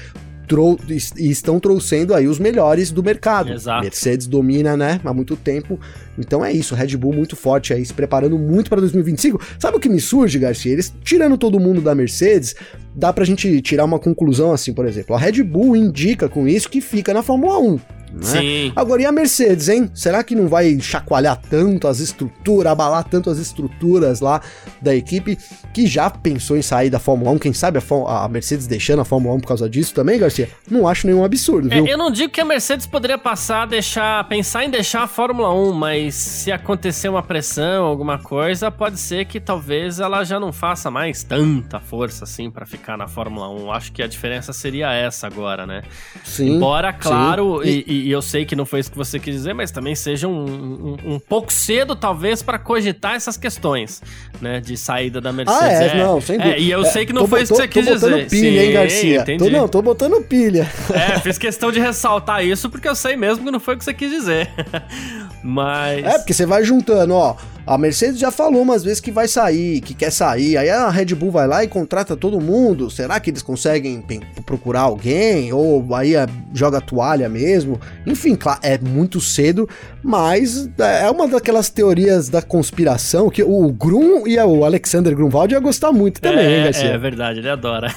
e 1.17 1.29
estão 1.31 1.59
trouxendo 1.59 2.13
aí 2.13 2.27
os 2.27 2.37
melhores 2.37 2.91
do 2.91 3.01
mercado. 3.01 3.51
Exato. 3.51 3.81
Mercedes 3.81 4.27
domina, 4.27 4.77
né, 4.77 5.01
há 5.03 5.11
muito 5.11 5.35
tempo. 5.35 5.79
Então 6.19 6.45
é 6.45 6.51
isso, 6.51 6.75
Red 6.75 6.95
Bull 6.95 7.13
muito 7.13 7.35
forte 7.35 7.73
aí, 7.73 7.83
se 7.83 7.91
preparando 7.91 8.37
muito 8.37 8.69
para 8.69 8.79
2025. 8.79 9.41
Sabe 9.57 9.77
o 9.77 9.79
que 9.79 9.89
me 9.89 9.99
surge, 9.99 10.37
Garcia? 10.37 10.71
Eles 10.71 10.93
tirando 11.03 11.35
todo 11.35 11.59
mundo 11.59 11.81
da 11.81 11.95
Mercedes, 11.95 12.55
dá 12.95 13.11
pra 13.11 13.25
gente 13.25 13.59
tirar 13.61 13.85
uma 13.85 13.97
conclusão 13.97 14.51
assim, 14.51 14.71
por 14.71 14.85
exemplo. 14.85 15.15
A 15.15 15.19
Red 15.19 15.41
Bull 15.41 15.75
indica 15.75 16.29
com 16.29 16.47
isso 16.47 16.69
que 16.69 16.79
fica 16.79 17.11
na 17.11 17.23
Fórmula 17.23 17.57
1. 17.57 17.79
Né? 18.15 18.25
Sim. 18.25 18.73
Agora, 18.75 19.01
e 19.01 19.05
a 19.05 19.11
Mercedes, 19.11 19.67
hein? 19.67 19.91
Será 19.93 20.23
que 20.23 20.35
não 20.35 20.47
vai 20.47 20.79
chacoalhar 20.79 21.39
tanto 21.49 21.87
as 21.87 21.99
estruturas, 21.99 22.71
abalar 22.71 23.03
tanto 23.03 23.29
as 23.29 23.37
estruturas 23.37 24.21
lá 24.21 24.41
da 24.81 24.95
equipe 24.95 25.37
que 25.73 25.85
já 25.85 26.09
pensou 26.09 26.55
em 26.55 26.61
sair 26.61 26.89
da 26.89 26.97
Fórmula 26.97 27.31
1? 27.31 27.39
Quem 27.39 27.53
sabe 27.53 27.77
a, 27.77 28.23
a 28.23 28.29
Mercedes 28.29 28.67
deixando 28.67 29.01
a 29.01 29.05
Fórmula 29.05 29.35
1 29.35 29.39
por 29.41 29.47
causa 29.47 29.69
disso 29.69 29.93
também, 29.93 30.17
Garcia? 30.17 30.49
Não 30.71 30.87
acho 30.87 31.05
nenhum 31.07 31.25
absurdo, 31.25 31.67
viu? 31.69 31.85
É, 31.85 31.93
eu 31.93 31.97
não 31.97 32.09
digo 32.09 32.31
que 32.31 32.39
a 32.39 32.45
Mercedes 32.45 32.85
poderia 32.85 33.17
passar 33.17 33.63
a 33.63 33.65
deixar, 33.65 34.23
pensar 34.29 34.63
em 34.63 34.69
deixar 34.69 35.03
a 35.03 35.07
Fórmula 35.07 35.53
1, 35.53 35.73
mas 35.73 36.15
se 36.15 36.51
acontecer 36.51 37.09
uma 37.09 37.21
pressão, 37.21 37.83
alguma 37.85 38.17
coisa, 38.17 38.71
pode 38.71 38.97
ser 38.97 39.25
que 39.25 39.39
talvez 39.39 39.99
ela 39.99 40.23
já 40.23 40.39
não 40.39 40.53
faça 40.53 40.89
mais 40.89 41.23
tanta 41.23 41.79
força 41.79 42.23
assim 42.23 42.49
para 42.49 42.65
ficar 42.65 42.97
na 42.97 43.07
Fórmula 43.07 43.49
1. 43.49 43.71
Acho 43.71 43.91
que 43.91 44.01
a 44.01 44.07
diferença 44.07 44.53
seria 44.53 44.93
essa 44.93 45.27
agora, 45.27 45.65
né? 45.65 45.83
Sim. 46.23 46.55
Embora, 46.55 46.93
claro, 46.93 47.61
sim. 47.63 47.83
E, 47.85 48.04
e, 48.04 48.04
eu 48.11 48.21
sei 48.21 48.45
que 48.45 48.55
não 48.55 48.65
foi 48.65 48.79
isso 48.79 48.91
que 48.91 48.97
você 48.97 49.19
quis 49.19 49.33
dizer, 49.33 49.53
mas 49.53 49.71
também 49.71 49.95
seja 49.95 50.27
um, 50.27 50.45
um, 50.45 51.13
um 51.15 51.19
pouco 51.19 51.51
cedo, 51.51 51.95
talvez, 51.95 52.41
para 52.41 52.59
cogitar 52.59 53.15
essas 53.15 53.37
questões, 53.37 54.01
né? 54.41 54.59
De 54.59 54.77
saída 54.77 55.19
da 55.19 55.31
Mercedes. 55.31 55.61
Ah, 55.61 55.83
é, 55.83 55.87
é 55.87 56.03
não, 56.03 56.21
sem 56.21 56.37
dúvida. 56.37 56.55
É, 56.55 56.59
e 56.59 56.71
eu 56.71 56.81
é, 56.81 56.85
sei 56.85 57.05
que 57.05 57.13
não 57.13 57.21
tô, 57.23 57.27
foi 57.27 57.41
isso 57.41 57.53
que 57.53 57.59
você 57.59 57.67
quis 57.67 57.85
dizer. 57.85 57.99
Tô 57.99 58.09
botando 58.09 58.29
pilha, 58.29 58.61
Sim, 58.61 58.67
hein, 58.67 58.73
Garcia? 58.73 59.25
Tô, 59.37 59.49
não, 59.49 59.67
tô 59.67 59.81
botando 59.81 60.23
pilha. 60.23 60.69
É, 60.93 61.19
fiz 61.19 61.37
questão 61.37 61.71
de 61.71 61.79
ressaltar 61.79 62.45
isso, 62.45 62.69
porque 62.69 62.87
eu 62.87 62.95
sei 62.95 63.15
mesmo 63.15 63.45
que 63.45 63.51
não 63.51 63.59
foi 63.59 63.75
o 63.75 63.77
que 63.77 63.83
você 63.83 63.93
quis 63.93 64.11
dizer. 64.11 64.49
mas... 65.43 66.05
É, 66.05 66.17
porque 66.17 66.33
você 66.33 66.45
vai 66.45 66.63
juntando, 66.63 67.13
ó... 67.13 67.35
A 67.67 67.79
Mercedes 67.79 68.19
já 68.19 68.29
falou 68.29 68.61
umas 68.61 68.83
vezes 68.83 68.99
que 68.99 69.11
vai 69.11 69.27
sair, 69.27 69.81
que 69.81 69.95
quer 69.95 70.11
sair. 70.11 70.55
Aí 70.55 70.69
a 70.69 70.87
Red 70.89 71.15
Bull 71.15 71.31
vai 71.31 71.47
lá 71.47 71.63
e 71.63 71.67
contrata 71.67 72.15
todo 72.15 72.39
mundo. 72.39 72.91
Será 72.91 73.19
que 73.19 73.31
eles 73.31 73.41
conseguem 73.41 74.03
procurar 74.45 74.81
alguém? 74.81 75.51
Ou 75.51 75.83
aí 75.95 76.15
é, 76.15 76.27
joga 76.53 76.79
toalha 76.79 77.27
mesmo? 77.27 77.81
Enfim, 78.05 78.35
claro, 78.35 78.59
é 78.61 78.77
muito 78.77 79.19
cedo, 79.19 79.67
mas 80.03 80.69
é 80.77 81.09
uma 81.09 81.27
daquelas 81.27 81.67
teorias 81.67 82.29
da 82.29 82.39
conspiração 82.39 83.31
que 83.31 83.41
o 83.41 83.71
Grum 83.71 84.27
e 84.27 84.37
o 84.37 84.63
Alexander 84.63 85.15
Grunwald 85.15 85.51
iam 85.51 85.61
gostar 85.61 85.91
muito 85.91 86.21
também, 86.21 86.45
é, 86.45 86.57
hein, 86.57 86.63
Garcia? 86.65 86.89
É 86.91 86.97
verdade, 86.99 87.39
ele 87.39 87.49
adora. 87.49 87.87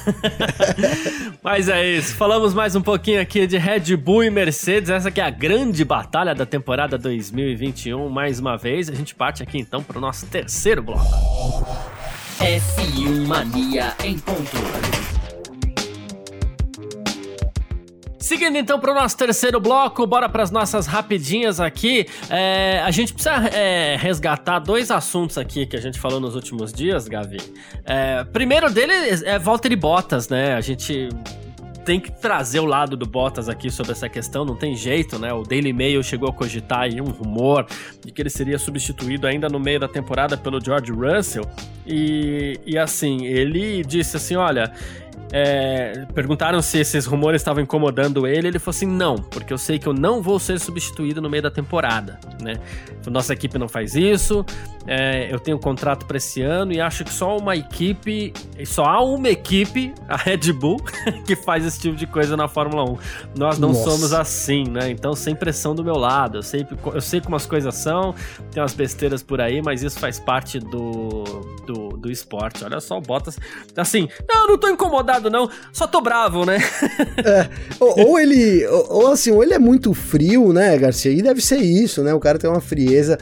mas 1.45 1.69
é 1.69 1.85
isso. 1.85 2.15
Falamos 2.15 2.55
mais 2.55 2.75
um 2.75 2.81
pouquinho 2.81 3.21
aqui 3.21 3.47
de 3.47 3.59
Red 3.59 3.95
Bull 3.97 4.25
e 4.25 4.31
Mercedes. 4.31 4.89
Essa 4.89 5.11
que 5.11 5.21
é 5.21 5.25
a 5.25 5.31
grande 5.31 5.85
batalha 5.85 6.35
da 6.35 6.47
temporada 6.47 6.97
2021. 6.97 8.09
Mais 8.09 8.41
uma 8.41 8.57
vez, 8.57 8.89
a 8.89 8.95
gente 8.95 9.15
parte 9.15 9.43
aqui 9.43 9.58
então 9.59 9.83
para 9.83 9.99
o 9.99 10.01
nosso 10.01 10.27
terceiro 10.27 10.83
bloco. 10.83 11.05
F1 12.39 13.27
Mania 13.27 13.95
em 14.05 14.19
ponto. 14.19 14.57
Seguindo 18.29 18.59
então 18.59 18.79
para 18.79 18.93
o 18.93 18.95
nosso 18.95 19.17
terceiro 19.17 19.59
bloco, 19.59 20.07
bora 20.07 20.29
para 20.29 20.43
as 20.43 20.51
nossas 20.51 20.87
rapidinhas 20.87 21.61
aqui. 21.61 22.07
É, 22.29 22.83
a 22.85 22.91
gente 22.91 23.15
precisa 23.15 23.37
é, 23.49 23.97
resgatar 23.97 24.59
dois 24.59 24.91
assuntos 24.91 25.39
aqui 25.39 25.65
que 25.65 25.77
a 25.77 25.81
gente 25.81 25.99
falou 25.99 26.21
nos 26.21 26.35
últimos 26.35 26.71
dias, 26.71 27.09
Gavi. 27.09 27.39
É, 27.87 28.25
primeiro 28.25 28.71
dele 28.71 28.93
é 29.25 29.39
Valtteri 29.39 29.77
Bottas, 29.77 30.29
né? 30.29 30.55
A 30.55 30.61
gente 30.61 31.09
tem 31.89 31.99
que 31.99 32.11
trazer 32.13 32.61
o 32.61 32.67
lado 32.67 32.99
do 32.99 33.07
Bottas 33.07 33.49
aqui 33.49 33.71
sobre 33.71 33.93
essa 33.93 34.11
questão, 34.11 34.45
não 34.45 34.55
tem 34.55 34.77
jeito, 34.77 35.19
né? 35.19 35.33
O 35.33 35.43
Daily 35.43 35.73
Mail 35.73 36.05
chegou 36.05 36.29
a 36.29 36.33
cogitar 36.35 36.81
aí 36.81 37.01
um 37.01 37.07
rumor 37.07 37.65
de 38.05 38.13
que 38.13 38.21
ele 38.21 38.29
seria 38.29 38.59
substituído 38.59 39.27
ainda 39.27 39.49
no 39.49 39.59
meio 39.59 39.81
da 39.81 39.89
temporada 39.89 40.37
pelo 40.37 40.63
George 40.63 40.93
Russell. 40.93 41.49
E, 41.87 42.61
e 42.67 42.77
assim, 42.77 43.25
ele 43.25 43.83
disse 43.83 44.19
assim: 44.19 44.37
olha, 44.37 44.71
é, 45.33 46.07
perguntaram 46.15 46.63
se 46.63 46.79
esses 46.79 47.05
rumores 47.07 47.41
estavam 47.41 47.63
incomodando 47.63 48.27
ele. 48.27 48.49
Ele 48.49 48.59
falou 48.59 48.77
assim: 48.77 48.87
não, 48.87 49.17
porque 49.17 49.53
eu 49.53 49.59
sei 49.59 49.79
que 49.79 49.87
eu 49.87 49.93
não 49.93 50.23
vou 50.23 50.39
ser 50.39 50.59
substituído 50.59 51.21
no 51.21 51.29
meio 51.29 51.43
da 51.43 51.51
temporada, 51.51 52.19
né? 52.43 52.55
Nossa 53.07 53.33
equipe 53.33 53.59
não 53.59 53.69
faz 53.69 53.95
isso. 53.95 54.45
É, 54.87 55.33
eu 55.33 55.39
tenho 55.39 55.59
um 55.59 55.61
contrato 55.61 56.07
para 56.07 56.17
esse 56.17 56.41
ano 56.41 56.73
e 56.73 56.81
acho 56.81 57.05
que 57.05 57.13
só 57.13 57.37
uma 57.37 57.55
equipe, 57.55 58.33
só 58.65 58.85
há 58.85 59.03
uma 59.03 59.29
equipe, 59.29 59.93
a 60.09 60.17
Red 60.17 60.51
Bull, 60.53 60.79
que 61.27 61.37
faz 61.37 61.67
esse 61.67 61.79
tipo 61.79 61.95
de 61.95 62.07
coisa 62.07 62.37
na 62.37 62.49
Fórmula 62.49 62.85
1. 62.91 62.99
Nós 63.37 63.59
não 63.59 63.69
Nossa. 63.69 63.91
somos 63.91 64.13
assim, 64.15 64.65
né? 64.65 64.91
Então, 64.91 65.15
sem 65.15 65.35
pressão 65.35 65.75
do 65.75 65.85
meu 65.85 65.97
lado. 65.97 66.39
Eu 66.39 66.43
sei, 66.43 66.67
eu 66.95 67.01
sei 67.03 67.21
como 67.21 67.37
as 67.37 67.45
coisas 67.45 67.75
são, 67.75 68.15
tem 68.51 68.63
umas 68.63 68.73
besteiras 68.73 69.23
por 69.23 69.41
aí, 69.41 69.61
mas 69.61 69.83
isso 69.83 69.99
faz 69.99 70.19
parte 70.19 70.59
do, 70.59 71.25
do, 71.67 71.89
do 71.97 72.11
esporte. 72.11 72.65
Olha 72.65 72.81
só, 72.81 72.97
o 72.97 73.01
Bottas. 73.01 73.39
Assim, 73.77 74.09
não, 74.27 74.43
eu 74.43 74.49
não 74.49 74.59
tô 74.59 74.69
incomodado, 74.69 75.18
não, 75.21 75.51
só 75.73 75.87
tô 75.87 76.01
bravo, 76.01 76.45
né? 76.45 76.59
é, 77.25 77.49
ou, 77.81 78.09
ou, 78.09 78.19
ele, 78.21 78.67
ou, 78.67 79.13
assim, 79.13 79.31
ou 79.31 79.43
ele 79.43 79.55
é 79.55 79.59
muito 79.59 79.93
frio, 79.95 80.53
né, 80.53 80.77
Garcia? 80.79 81.13
E 81.13 81.23
deve 81.23 81.41
ser 81.41 81.59
isso, 81.59 82.03
né? 82.03 82.15
O 82.15 82.21
cara 82.21 82.39
tem 82.39 82.49
uma 82.49 82.61
frieza 82.61 83.19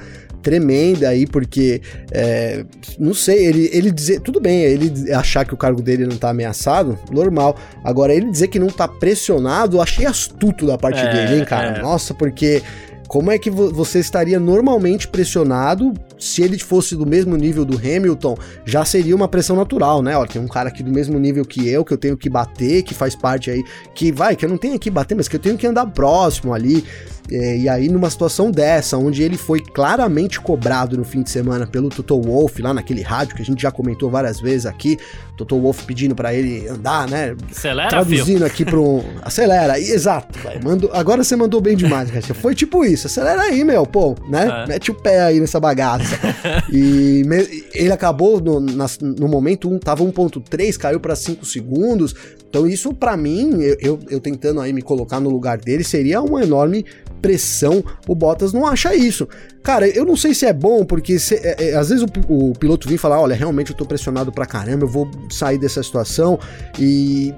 tremenda 0.46 1.08
aí, 1.08 1.26
porque 1.26 1.82
é, 2.12 2.64
não 3.00 3.12
sei, 3.12 3.46
ele, 3.46 3.68
ele 3.72 3.90
dizer, 3.90 4.20
tudo 4.20 4.40
bem, 4.40 4.60
ele 4.60 5.12
achar 5.12 5.44
que 5.44 5.52
o 5.52 5.56
cargo 5.56 5.82
dele 5.82 6.06
não 6.06 6.16
tá 6.16 6.30
ameaçado, 6.30 6.96
normal. 7.10 7.56
Agora, 7.82 8.14
ele 8.14 8.30
dizer 8.30 8.46
que 8.46 8.58
não 8.58 8.68
tá 8.68 8.86
pressionado, 8.86 9.80
achei 9.80 10.06
astuto 10.06 10.64
da 10.64 10.78
parte 10.78 11.00
é, 11.00 11.12
dele, 11.12 11.40
hein, 11.40 11.44
cara? 11.44 11.78
É. 11.78 11.82
Nossa, 11.82 12.14
porque 12.14 12.62
como 13.08 13.30
é 13.30 13.38
que 13.38 13.50
você 13.50 14.00
estaria 14.00 14.38
normalmente 14.38 15.08
pressionado 15.08 15.92
se 16.18 16.42
ele 16.42 16.58
fosse 16.58 16.96
do 16.96 17.06
mesmo 17.06 17.36
nível 17.36 17.64
do 17.64 17.76
Hamilton? 17.76 18.36
Já 18.64 18.84
seria 18.84 19.14
uma 19.14 19.28
pressão 19.28 19.56
natural, 19.56 20.02
né? 20.02 20.16
Olha, 20.16 20.28
tem 20.28 20.42
um 20.42 20.48
cara 20.48 20.68
aqui 20.68 20.82
do 20.82 20.90
mesmo 20.90 21.18
nível 21.18 21.44
que 21.44 21.68
eu, 21.68 21.84
que 21.84 21.92
eu 21.92 21.98
tenho 21.98 22.16
que 22.16 22.28
bater, 22.28 22.82
que 22.82 22.94
faz 22.94 23.14
parte 23.14 23.50
aí, 23.50 23.64
que 23.94 24.10
vai, 24.10 24.34
que 24.34 24.44
eu 24.44 24.48
não 24.48 24.58
tenho 24.58 24.78
que 24.78 24.90
bater, 24.90 25.14
mas 25.14 25.28
que 25.28 25.36
eu 25.36 25.40
tenho 25.40 25.56
que 25.56 25.66
andar 25.66 25.86
próximo 25.86 26.52
ali. 26.52 26.84
É, 27.30 27.58
e 27.58 27.68
aí, 27.68 27.88
numa 27.88 28.08
situação 28.08 28.50
dessa, 28.50 28.96
onde 28.96 29.22
ele 29.22 29.36
foi 29.36 29.60
claramente 29.60 30.40
cobrado 30.40 30.96
no 30.96 31.04
fim 31.04 31.22
de 31.22 31.30
semana 31.30 31.66
pelo 31.66 31.88
Toto 31.88 32.20
Wolff, 32.20 32.62
lá 32.62 32.72
naquele 32.72 33.02
rádio 33.02 33.34
que 33.34 33.42
a 33.42 33.44
gente 33.44 33.60
já 33.60 33.70
comentou 33.70 34.08
várias 34.08 34.40
vezes 34.40 34.66
aqui, 34.66 34.96
Toto 35.36 35.60
Wolff 35.60 35.84
pedindo 35.84 36.14
para 36.14 36.32
ele 36.32 36.66
andar, 36.68 37.08
né? 37.08 37.36
Acelera, 37.50 37.88
Traduzindo 37.88 38.24
filho. 38.24 38.46
aqui 38.46 38.64
para 38.64 38.80
um. 38.80 39.04
Acelera, 39.22 39.78
exato. 39.78 40.38
Mandou... 40.64 40.90
Agora 40.92 41.22
você 41.22 41.36
mandou 41.36 41.60
bem 41.60 41.76
demais, 41.76 42.10
Garcia. 42.10 42.34
Foi 42.34 42.54
tipo 42.54 42.84
isso, 42.84 43.06
acelera 43.06 43.42
aí, 43.42 43.62
meu, 43.62 43.84
pô, 43.84 44.16
né? 44.28 44.64
É. 44.64 44.68
Mete 44.68 44.90
o 44.90 44.94
pé 44.94 45.22
aí 45.22 45.40
nessa 45.40 45.60
bagaça. 45.60 46.18
e 46.72 47.22
me... 47.26 47.64
ele 47.74 47.92
acabou, 47.92 48.40
no, 48.40 48.60
na... 48.60 48.86
no 49.00 49.28
momento, 49.28 49.70
um, 49.70 49.78
tava 49.78 50.02
1.3, 50.02 50.76
caiu 50.78 51.00
para 51.00 51.14
5 51.14 51.44
segundos. 51.44 52.14
Então, 52.48 52.66
isso 52.66 52.94
para 52.94 53.16
mim, 53.16 53.60
eu, 53.60 53.76
eu, 53.80 54.00
eu 54.08 54.20
tentando 54.20 54.60
aí 54.60 54.72
me 54.72 54.80
colocar 54.80 55.20
no 55.20 55.28
lugar 55.28 55.58
dele, 55.58 55.84
seria 55.84 56.22
uma 56.22 56.42
enorme 56.42 56.86
pressão, 57.20 57.82
o 58.06 58.14
Bottas 58.14 58.52
não 58.52 58.66
acha 58.66 58.94
isso. 58.94 59.28
Cara, 59.62 59.88
eu 59.88 60.04
não 60.04 60.14
sei 60.14 60.32
se 60.32 60.46
é 60.46 60.52
bom, 60.52 60.84
porque 60.84 61.18
se, 61.18 61.34
é, 61.34 61.70
é, 61.70 61.74
às 61.74 61.88
vezes 61.88 62.04
o, 62.04 62.32
o, 62.32 62.52
piloto 62.52 62.88
vem 62.88 62.96
falar: 62.96 63.20
olha, 63.20 63.34
realmente 63.34 63.72
eu 63.72 63.76
tô 63.76 63.84
pressionado 63.84 64.30
pra 64.30 64.46
caramba, 64.46 64.84
eu 64.84 64.88
vou 64.88 65.10
sair 65.30 65.58
dessa 65.58 65.82
situação. 65.82 66.38
E 66.78 67.34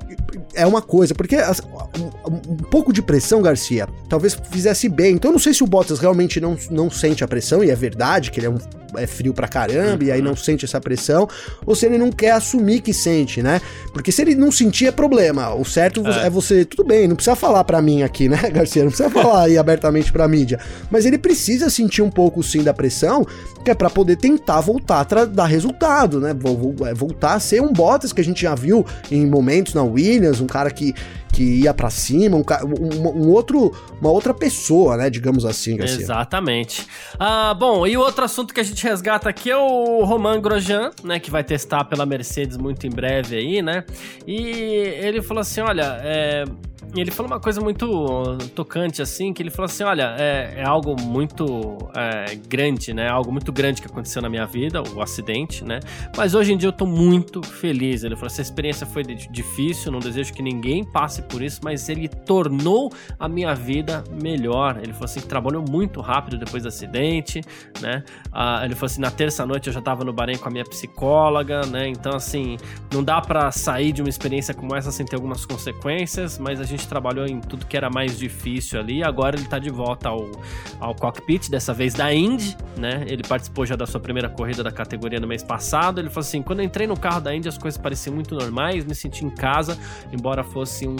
é 0.54 0.66
uma 0.66 0.82
coisa, 0.82 1.14
porque 1.14 1.36
as, 1.36 1.60
um, 1.60 2.34
um, 2.52 2.56
pouco 2.56 2.92
de 2.92 3.00
pressão, 3.00 3.40
Garcia, 3.40 3.88
talvez 4.08 4.36
fizesse 4.50 4.88
bem. 4.88 5.14
Então 5.14 5.30
eu 5.30 5.32
não 5.32 5.38
sei 5.38 5.54
se 5.54 5.64
o 5.64 5.66
Bottas 5.66 6.00
realmente 6.00 6.40
não, 6.40 6.56
não 6.70 6.90
sente 6.90 7.24
a 7.24 7.28
pressão, 7.28 7.64
e 7.64 7.70
é 7.70 7.74
verdade 7.74 8.30
que 8.30 8.40
ele 8.40 8.46
é 8.46 8.50
um 8.50 8.58
é 8.96 9.06
frio 9.06 9.34
pra 9.34 9.48
caramba 9.48 10.04
e 10.04 10.10
aí 10.10 10.22
não 10.22 10.36
sente 10.36 10.64
essa 10.64 10.80
pressão, 10.80 11.28
ou 11.66 11.74
se 11.74 11.86
ele 11.86 11.98
não 11.98 12.10
quer 12.10 12.32
assumir 12.32 12.80
que 12.80 12.92
sente, 12.92 13.42
né? 13.42 13.60
Porque 13.92 14.10
se 14.12 14.22
ele 14.22 14.34
não 14.34 14.50
sentir 14.50 14.86
é 14.86 14.90
problema. 14.90 15.54
O 15.54 15.64
certo 15.64 16.06
é, 16.06 16.26
é 16.26 16.30
você, 16.30 16.64
tudo 16.64 16.86
bem, 16.86 17.08
não 17.08 17.16
precisa 17.16 17.36
falar 17.36 17.64
pra 17.64 17.82
mim 17.82 18.02
aqui, 18.02 18.28
né, 18.28 18.38
Garcia? 18.50 18.82
Não 18.82 18.90
precisa 18.90 19.10
falar 19.10 19.44
aí 19.44 19.58
abertamente 19.58 20.12
pra 20.12 20.28
mídia. 20.28 20.58
Mas 20.90 21.04
ele 21.06 21.18
precisa 21.18 21.70
sentir 21.70 22.02
um 22.02 22.10
pouco 22.10 22.42
sim 22.42 22.62
da 22.62 22.72
pressão, 22.72 23.26
que 23.64 23.70
é 23.70 23.74
pra 23.74 23.90
poder 23.90 24.16
tentar 24.16 24.60
voltar 24.60 25.06
a 25.10 25.24
dar 25.24 25.46
resultado, 25.46 26.20
né? 26.20 26.30
É, 26.86 26.94
voltar 26.94 27.34
a 27.34 27.40
ser 27.40 27.60
um 27.60 27.72
Bottas 27.72 28.12
que 28.12 28.20
a 28.20 28.24
gente 28.24 28.42
já 28.42 28.54
viu 28.54 28.84
em 29.10 29.26
momentos 29.26 29.74
na 29.74 29.82
Williams, 29.82 30.40
um 30.40 30.46
cara 30.46 30.70
que 30.70 30.94
que 31.32 31.42
ia 31.62 31.74
para 31.74 31.90
cima, 31.90 32.36
um, 32.36 32.40
um, 32.40 33.24
um, 33.24 33.30
outro, 33.30 33.72
uma 34.00 34.10
outra 34.10 34.32
pessoa, 34.34 34.96
né, 34.96 35.10
digamos 35.10 35.44
assim, 35.44 35.76
Garcia. 35.76 36.00
Exatamente. 36.00 36.86
Ah, 37.18 37.54
bom, 37.54 37.86
e 37.86 37.96
outro 37.96 38.24
assunto 38.24 38.52
que 38.52 38.60
a 38.60 38.64
gente 38.64 38.82
resgata 38.82 39.28
aqui 39.28 39.50
é 39.50 39.56
o 39.56 40.04
Romain 40.04 40.40
Grosjean, 40.40 40.90
né, 41.04 41.18
que 41.18 41.30
vai 41.30 41.44
testar 41.44 41.84
pela 41.84 42.06
Mercedes 42.06 42.56
muito 42.56 42.86
em 42.86 42.90
breve 42.90 43.36
aí, 43.36 43.62
né, 43.62 43.84
e 44.26 44.38
ele 44.38 45.22
falou 45.22 45.40
assim, 45.40 45.60
olha, 45.60 45.98
é, 46.02 46.44
e 46.94 47.00
ele 47.00 47.10
falou 47.10 47.30
uma 47.30 47.40
coisa 47.40 47.60
muito 47.60 48.38
tocante, 48.54 49.02
assim, 49.02 49.32
que 49.32 49.42
ele 49.42 49.50
falou 49.50 49.66
assim: 49.66 49.84
olha, 49.84 50.16
é, 50.18 50.54
é 50.58 50.64
algo 50.64 51.00
muito 51.00 51.76
é, 51.94 52.34
grande, 52.34 52.94
né? 52.94 53.08
Algo 53.08 53.30
muito 53.30 53.52
grande 53.52 53.80
que 53.82 53.88
aconteceu 53.88 54.22
na 54.22 54.28
minha 54.28 54.46
vida, 54.46 54.82
o 54.82 55.02
acidente, 55.02 55.64
né? 55.64 55.80
Mas 56.16 56.34
hoje 56.34 56.52
em 56.52 56.56
dia 56.56 56.68
eu 56.68 56.72
tô 56.72 56.86
muito 56.86 57.42
feliz. 57.42 58.04
Ele 58.04 58.14
falou: 58.16 58.28
essa 58.28 58.42
experiência 58.42 58.86
foi 58.86 59.02
difícil, 59.04 59.92
não 59.92 59.98
desejo 59.98 60.32
que 60.32 60.42
ninguém 60.42 60.82
passe 60.82 61.22
por 61.22 61.42
isso, 61.42 61.60
mas 61.62 61.88
ele 61.88 62.08
tornou 62.08 62.92
a 63.18 63.28
minha 63.28 63.54
vida 63.54 64.02
melhor. 64.20 64.78
Ele 64.82 64.92
falou 64.92 65.04
assim: 65.04 65.20
trabalhou 65.20 65.64
muito 65.68 66.00
rápido 66.00 66.38
depois 66.38 66.62
do 66.62 66.68
acidente, 66.68 67.42
né? 67.80 68.02
Ah, 68.32 68.62
ele 68.64 68.74
falou 68.74 68.86
assim: 68.86 69.00
na 69.00 69.10
terça-noite 69.10 69.66
eu 69.66 69.72
já 69.72 69.80
tava 69.80 70.04
no 70.04 70.12
Bahrein 70.12 70.38
com 70.38 70.48
a 70.48 70.50
minha 70.50 70.64
psicóloga, 70.64 71.66
né? 71.66 71.88
Então, 71.88 72.16
assim, 72.16 72.56
não 72.92 73.04
dá 73.04 73.20
para 73.20 73.50
sair 73.52 73.92
de 73.92 74.02
uma 74.02 74.08
experiência 74.08 74.54
como 74.54 74.74
essa 74.74 74.90
sem 74.90 75.04
ter 75.04 75.16
algumas 75.16 75.44
consequências, 75.44 76.38
mas 76.38 76.60
a 76.60 76.64
gente 76.64 76.77
gente 76.78 76.88
trabalhou 76.88 77.26
em 77.26 77.40
tudo 77.40 77.66
que 77.66 77.76
era 77.76 77.90
mais 77.90 78.16
difícil 78.16 78.78
ali. 78.78 79.02
Agora 79.02 79.36
ele 79.36 79.46
tá 79.46 79.58
de 79.58 79.70
volta 79.70 80.08
ao, 80.08 80.30
ao 80.80 80.94
cockpit, 80.94 81.50
dessa 81.50 81.74
vez 81.74 81.92
da 81.92 82.14
Indy, 82.14 82.56
né? 82.76 83.04
Ele 83.06 83.22
participou 83.22 83.66
já 83.66 83.74
da 83.74 83.86
sua 83.86 84.00
primeira 84.00 84.28
corrida 84.28 84.62
da 84.62 84.70
categoria 84.70 85.20
no 85.20 85.26
mês 85.26 85.42
passado. 85.42 86.00
Ele 86.00 86.08
falou 86.08 86.26
assim: 86.26 86.42
quando 86.42 86.60
eu 86.60 86.64
entrei 86.64 86.86
no 86.86 86.98
carro 86.98 87.20
da 87.20 87.34
Indy, 87.34 87.48
as 87.48 87.58
coisas 87.58 87.78
pareciam 87.78 88.14
muito 88.14 88.34
normais, 88.34 88.84
me 88.84 88.94
senti 88.94 89.24
em 89.24 89.30
casa, 89.30 89.76
embora 90.12 90.44
fosse 90.44 90.86
um, 90.86 90.96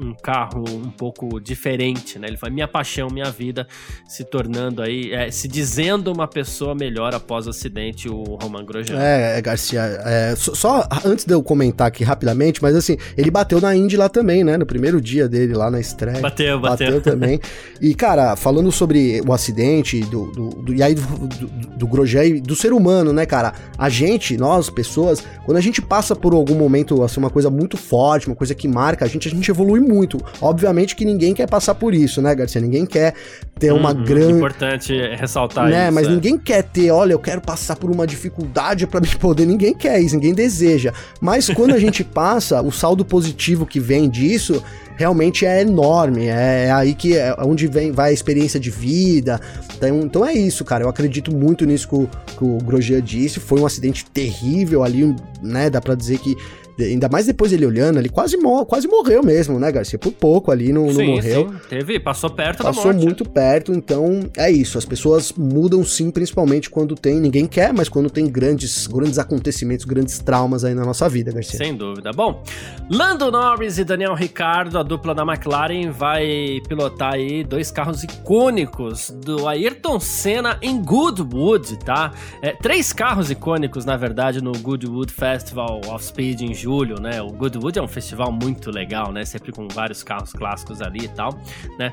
um 0.00 0.14
carro 0.22 0.64
um 0.68 0.90
pouco 0.90 1.40
diferente, 1.40 2.18
né? 2.18 2.28
Ele 2.28 2.36
falou: 2.36 2.54
minha 2.54 2.68
paixão, 2.68 3.08
minha 3.10 3.30
vida 3.30 3.66
se 4.06 4.24
tornando 4.24 4.80
aí, 4.80 5.12
é, 5.12 5.30
se 5.30 5.48
dizendo 5.48 6.12
uma 6.12 6.28
pessoa 6.28 6.74
melhor 6.74 7.14
após 7.14 7.46
o 7.46 7.50
acidente, 7.50 8.08
o 8.08 8.22
Roman 8.40 8.64
Grosjean. 8.64 8.98
É, 9.00 9.40
Garcia, 9.42 9.80
é, 10.04 10.34
só, 10.36 10.54
só 10.54 10.88
antes 11.04 11.24
de 11.24 11.34
eu 11.34 11.42
comentar 11.42 11.88
aqui 11.88 12.04
rapidamente, 12.04 12.62
mas 12.62 12.76
assim, 12.76 12.96
ele 13.16 13.30
bateu 13.30 13.60
na 13.60 13.74
Indy 13.74 13.96
lá 13.96 14.08
também, 14.08 14.44
né? 14.44 14.56
No 14.56 14.66
primeiro 14.66 15.00
dia 15.00 15.07
dele 15.28 15.54
lá 15.54 15.70
na 15.70 15.80
estreia. 15.80 16.20
Bateu, 16.20 16.60
bateu. 16.60 16.86
Bateu 16.86 17.00
também. 17.00 17.40
E, 17.80 17.94
cara, 17.94 18.36
falando 18.36 18.70
sobre 18.72 19.22
o 19.26 19.32
acidente, 19.32 20.00
do, 20.00 20.26
do, 20.32 20.48
do 20.50 20.74
e 20.74 20.82
aí 20.82 20.94
do, 20.94 21.48
do, 21.76 21.86
Grosjean 21.86 22.24
e 22.24 22.40
do 22.40 22.54
ser 22.54 22.72
humano, 22.72 23.12
né, 23.12 23.24
cara? 23.24 23.54
A 23.76 23.88
gente, 23.88 24.36
nós, 24.36 24.68
pessoas, 24.68 25.22
quando 25.44 25.56
a 25.56 25.60
gente 25.60 25.80
passa 25.80 26.14
por 26.14 26.34
algum 26.34 26.54
momento, 26.54 27.02
assim, 27.02 27.18
uma 27.18 27.30
coisa 27.30 27.48
muito 27.48 27.76
forte, 27.76 28.26
uma 28.26 28.36
coisa 28.36 28.54
que 28.54 28.68
marca 28.68 29.04
a 29.04 29.08
gente, 29.08 29.28
a 29.28 29.30
gente 29.30 29.50
evolui 29.50 29.80
muito. 29.80 30.18
Obviamente 30.40 30.94
que 30.94 31.04
ninguém 31.04 31.32
quer 31.32 31.48
passar 31.48 31.74
por 31.74 31.94
isso, 31.94 32.20
né, 32.20 32.34
Garcia? 32.34 32.60
Ninguém 32.60 32.84
quer 32.84 33.14
ter 33.58 33.72
uma 33.72 33.92
uhum, 33.92 34.04
grande. 34.04 34.32
Importante 34.32 34.94
ressaltar 35.16 35.68
né? 35.68 35.84
isso. 35.84 35.94
Mas 35.94 36.06
é. 36.06 36.10
ninguém 36.10 36.38
quer 36.38 36.62
ter, 36.62 36.90
olha, 36.90 37.12
eu 37.12 37.18
quero 37.18 37.40
passar 37.40 37.76
por 37.76 37.90
uma 37.90 38.06
dificuldade 38.06 38.86
para 38.86 39.00
me 39.00 39.08
poder. 39.16 39.46
Ninguém 39.46 39.74
quer 39.74 40.00
isso, 40.00 40.14
ninguém 40.14 40.34
deseja. 40.34 40.92
Mas 41.20 41.48
quando 41.50 41.74
a 41.74 41.78
gente 41.78 42.02
passa, 42.04 42.62
o 42.62 42.70
saldo 42.70 43.04
positivo 43.04 43.66
que 43.66 43.80
vem 43.80 44.08
disso 44.08 44.62
realmente 44.96 45.46
é 45.46 45.62
enorme. 45.62 46.26
É, 46.26 46.66
é 46.66 46.72
aí 46.72 46.94
que 46.94 47.16
é 47.16 47.34
onde 47.38 47.66
vem, 47.66 47.92
vai 47.92 48.10
a 48.10 48.12
experiência 48.12 48.58
de 48.58 48.70
vida. 48.70 49.40
Então, 49.76 50.00
então 50.00 50.26
é 50.26 50.32
isso, 50.32 50.64
cara. 50.64 50.84
Eu 50.84 50.88
acredito 50.88 51.34
muito 51.34 51.64
nisso 51.64 51.88
que 51.88 51.94
o, 51.94 52.10
que 52.36 52.44
o 52.44 52.58
Grosjean 52.58 53.00
disse. 53.00 53.40
Foi 53.40 53.60
um 53.60 53.66
acidente 53.66 54.04
terrível 54.06 54.82
ali, 54.82 55.14
né? 55.42 55.70
Dá 55.70 55.80
pra 55.80 55.94
dizer 55.94 56.18
que 56.18 56.36
Ainda 56.80 57.08
mais 57.08 57.26
depois 57.26 57.52
ele 57.52 57.66
olhando, 57.66 57.98
ele 57.98 58.08
quase, 58.08 58.36
mor 58.36 58.64
quase 58.64 58.86
morreu 58.86 59.20
mesmo, 59.20 59.58
né, 59.58 59.72
Garcia? 59.72 59.98
Por 59.98 60.12
pouco 60.12 60.52
ali 60.52 60.72
não, 60.72 60.88
sim, 60.90 60.98
não 60.98 61.14
morreu. 61.14 61.48
Sim. 61.48 61.58
Teve, 61.68 61.98
passou 61.98 62.30
perto 62.30 62.58
passou 62.58 62.70
da 62.70 62.76
morte. 62.76 62.94
Passou 62.94 63.04
muito 63.04 63.24
perto, 63.28 63.72
então 63.72 64.30
é 64.36 64.48
isso. 64.48 64.78
As 64.78 64.84
pessoas 64.84 65.32
mudam 65.32 65.84
sim, 65.84 66.08
principalmente 66.10 66.70
quando 66.70 66.94
tem, 66.94 67.18
ninguém 67.18 67.46
quer, 67.46 67.72
mas 67.72 67.88
quando 67.88 68.08
tem 68.08 68.26
grandes, 68.28 68.86
grandes 68.86 69.18
acontecimentos, 69.18 69.84
grandes 69.84 70.20
traumas 70.20 70.64
aí 70.64 70.72
na 70.72 70.84
nossa 70.84 71.08
vida, 71.08 71.32
Garcia. 71.32 71.58
Sem 71.58 71.74
dúvida. 71.74 72.12
Bom, 72.12 72.44
Lando 72.88 73.32
Norris 73.32 73.78
e 73.78 73.84
Daniel 73.84 74.14
Ricardo, 74.14 74.78
a 74.78 74.84
dupla 74.84 75.12
da 75.12 75.24
McLaren, 75.24 75.90
vai 75.90 76.60
pilotar 76.68 77.14
aí 77.14 77.42
dois 77.42 77.72
carros 77.72 78.04
icônicos 78.04 79.10
do 79.10 79.48
Ayrton 79.48 79.98
Senna 79.98 80.58
em 80.62 80.80
Goodwood, 80.80 81.76
tá? 81.80 82.12
É, 82.40 82.52
três 82.52 82.92
carros 82.92 83.32
icônicos, 83.32 83.84
na 83.84 83.96
verdade, 83.96 84.40
no 84.40 84.52
Goodwood 84.52 85.12
Festival 85.12 85.80
of 85.88 86.04
Speed 86.04 86.42
em 86.42 86.54
julho 86.54 86.67
julho, 86.68 87.00
né? 87.00 87.22
O 87.22 87.30
Goodwood 87.30 87.78
é 87.78 87.82
um 87.82 87.88
festival 87.88 88.30
muito 88.30 88.70
legal, 88.70 89.10
né? 89.10 89.24
Sempre 89.24 89.52
com 89.52 89.66
vários 89.68 90.02
carros 90.02 90.34
clássicos 90.34 90.82
ali 90.82 91.06
e 91.06 91.08
tal, 91.08 91.34
né? 91.78 91.90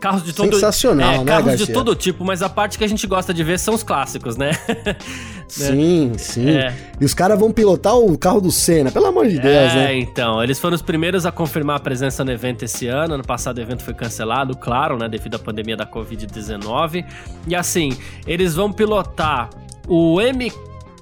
Carros 0.00 0.24
de 0.24 0.32
todo 0.32 0.54
Sensacional, 0.54 1.12
é, 1.12 1.18
né, 1.18 1.24
Carros 1.26 1.44
Garcia? 1.44 1.66
de 1.66 1.72
todo 1.72 1.94
tipo, 1.94 2.24
mas 2.24 2.40
a 2.40 2.48
parte 2.48 2.78
que 2.78 2.84
a 2.84 2.88
gente 2.88 3.06
gosta 3.06 3.34
de 3.34 3.44
ver 3.44 3.58
são 3.58 3.74
os 3.74 3.82
clássicos, 3.82 4.36
né? 4.40 4.52
sim, 5.46 6.12
sim. 6.16 6.48
É. 6.48 6.74
E 6.98 7.04
os 7.04 7.12
caras 7.12 7.38
vão 7.38 7.52
pilotar 7.52 7.98
o 7.98 8.16
carro 8.16 8.40
do 8.40 8.50
Senna, 8.50 8.90
pelo 8.90 9.06
amor 9.06 9.28
de 9.28 9.38
Deus, 9.38 9.72
é, 9.72 9.74
né? 9.74 9.98
Então, 9.98 10.42
eles 10.42 10.58
foram 10.58 10.74
os 10.74 10.82
primeiros 10.82 11.26
a 11.26 11.32
confirmar 11.32 11.76
a 11.76 11.80
presença 11.80 12.24
no 12.24 12.32
evento 12.32 12.64
esse 12.64 12.86
ano. 12.86 13.14
Ano 13.14 13.24
passado 13.24 13.58
o 13.58 13.60
evento 13.60 13.84
foi 13.84 13.92
cancelado, 13.92 14.56
claro, 14.56 14.96
né, 14.96 15.06
devido 15.06 15.34
à 15.34 15.38
pandemia 15.38 15.76
da 15.76 15.86
Covid-19. 15.86 17.04
E 17.46 17.54
assim, 17.54 17.90
eles 18.26 18.54
vão 18.54 18.72
pilotar 18.72 19.50
o 19.86 20.18
M 20.18 20.50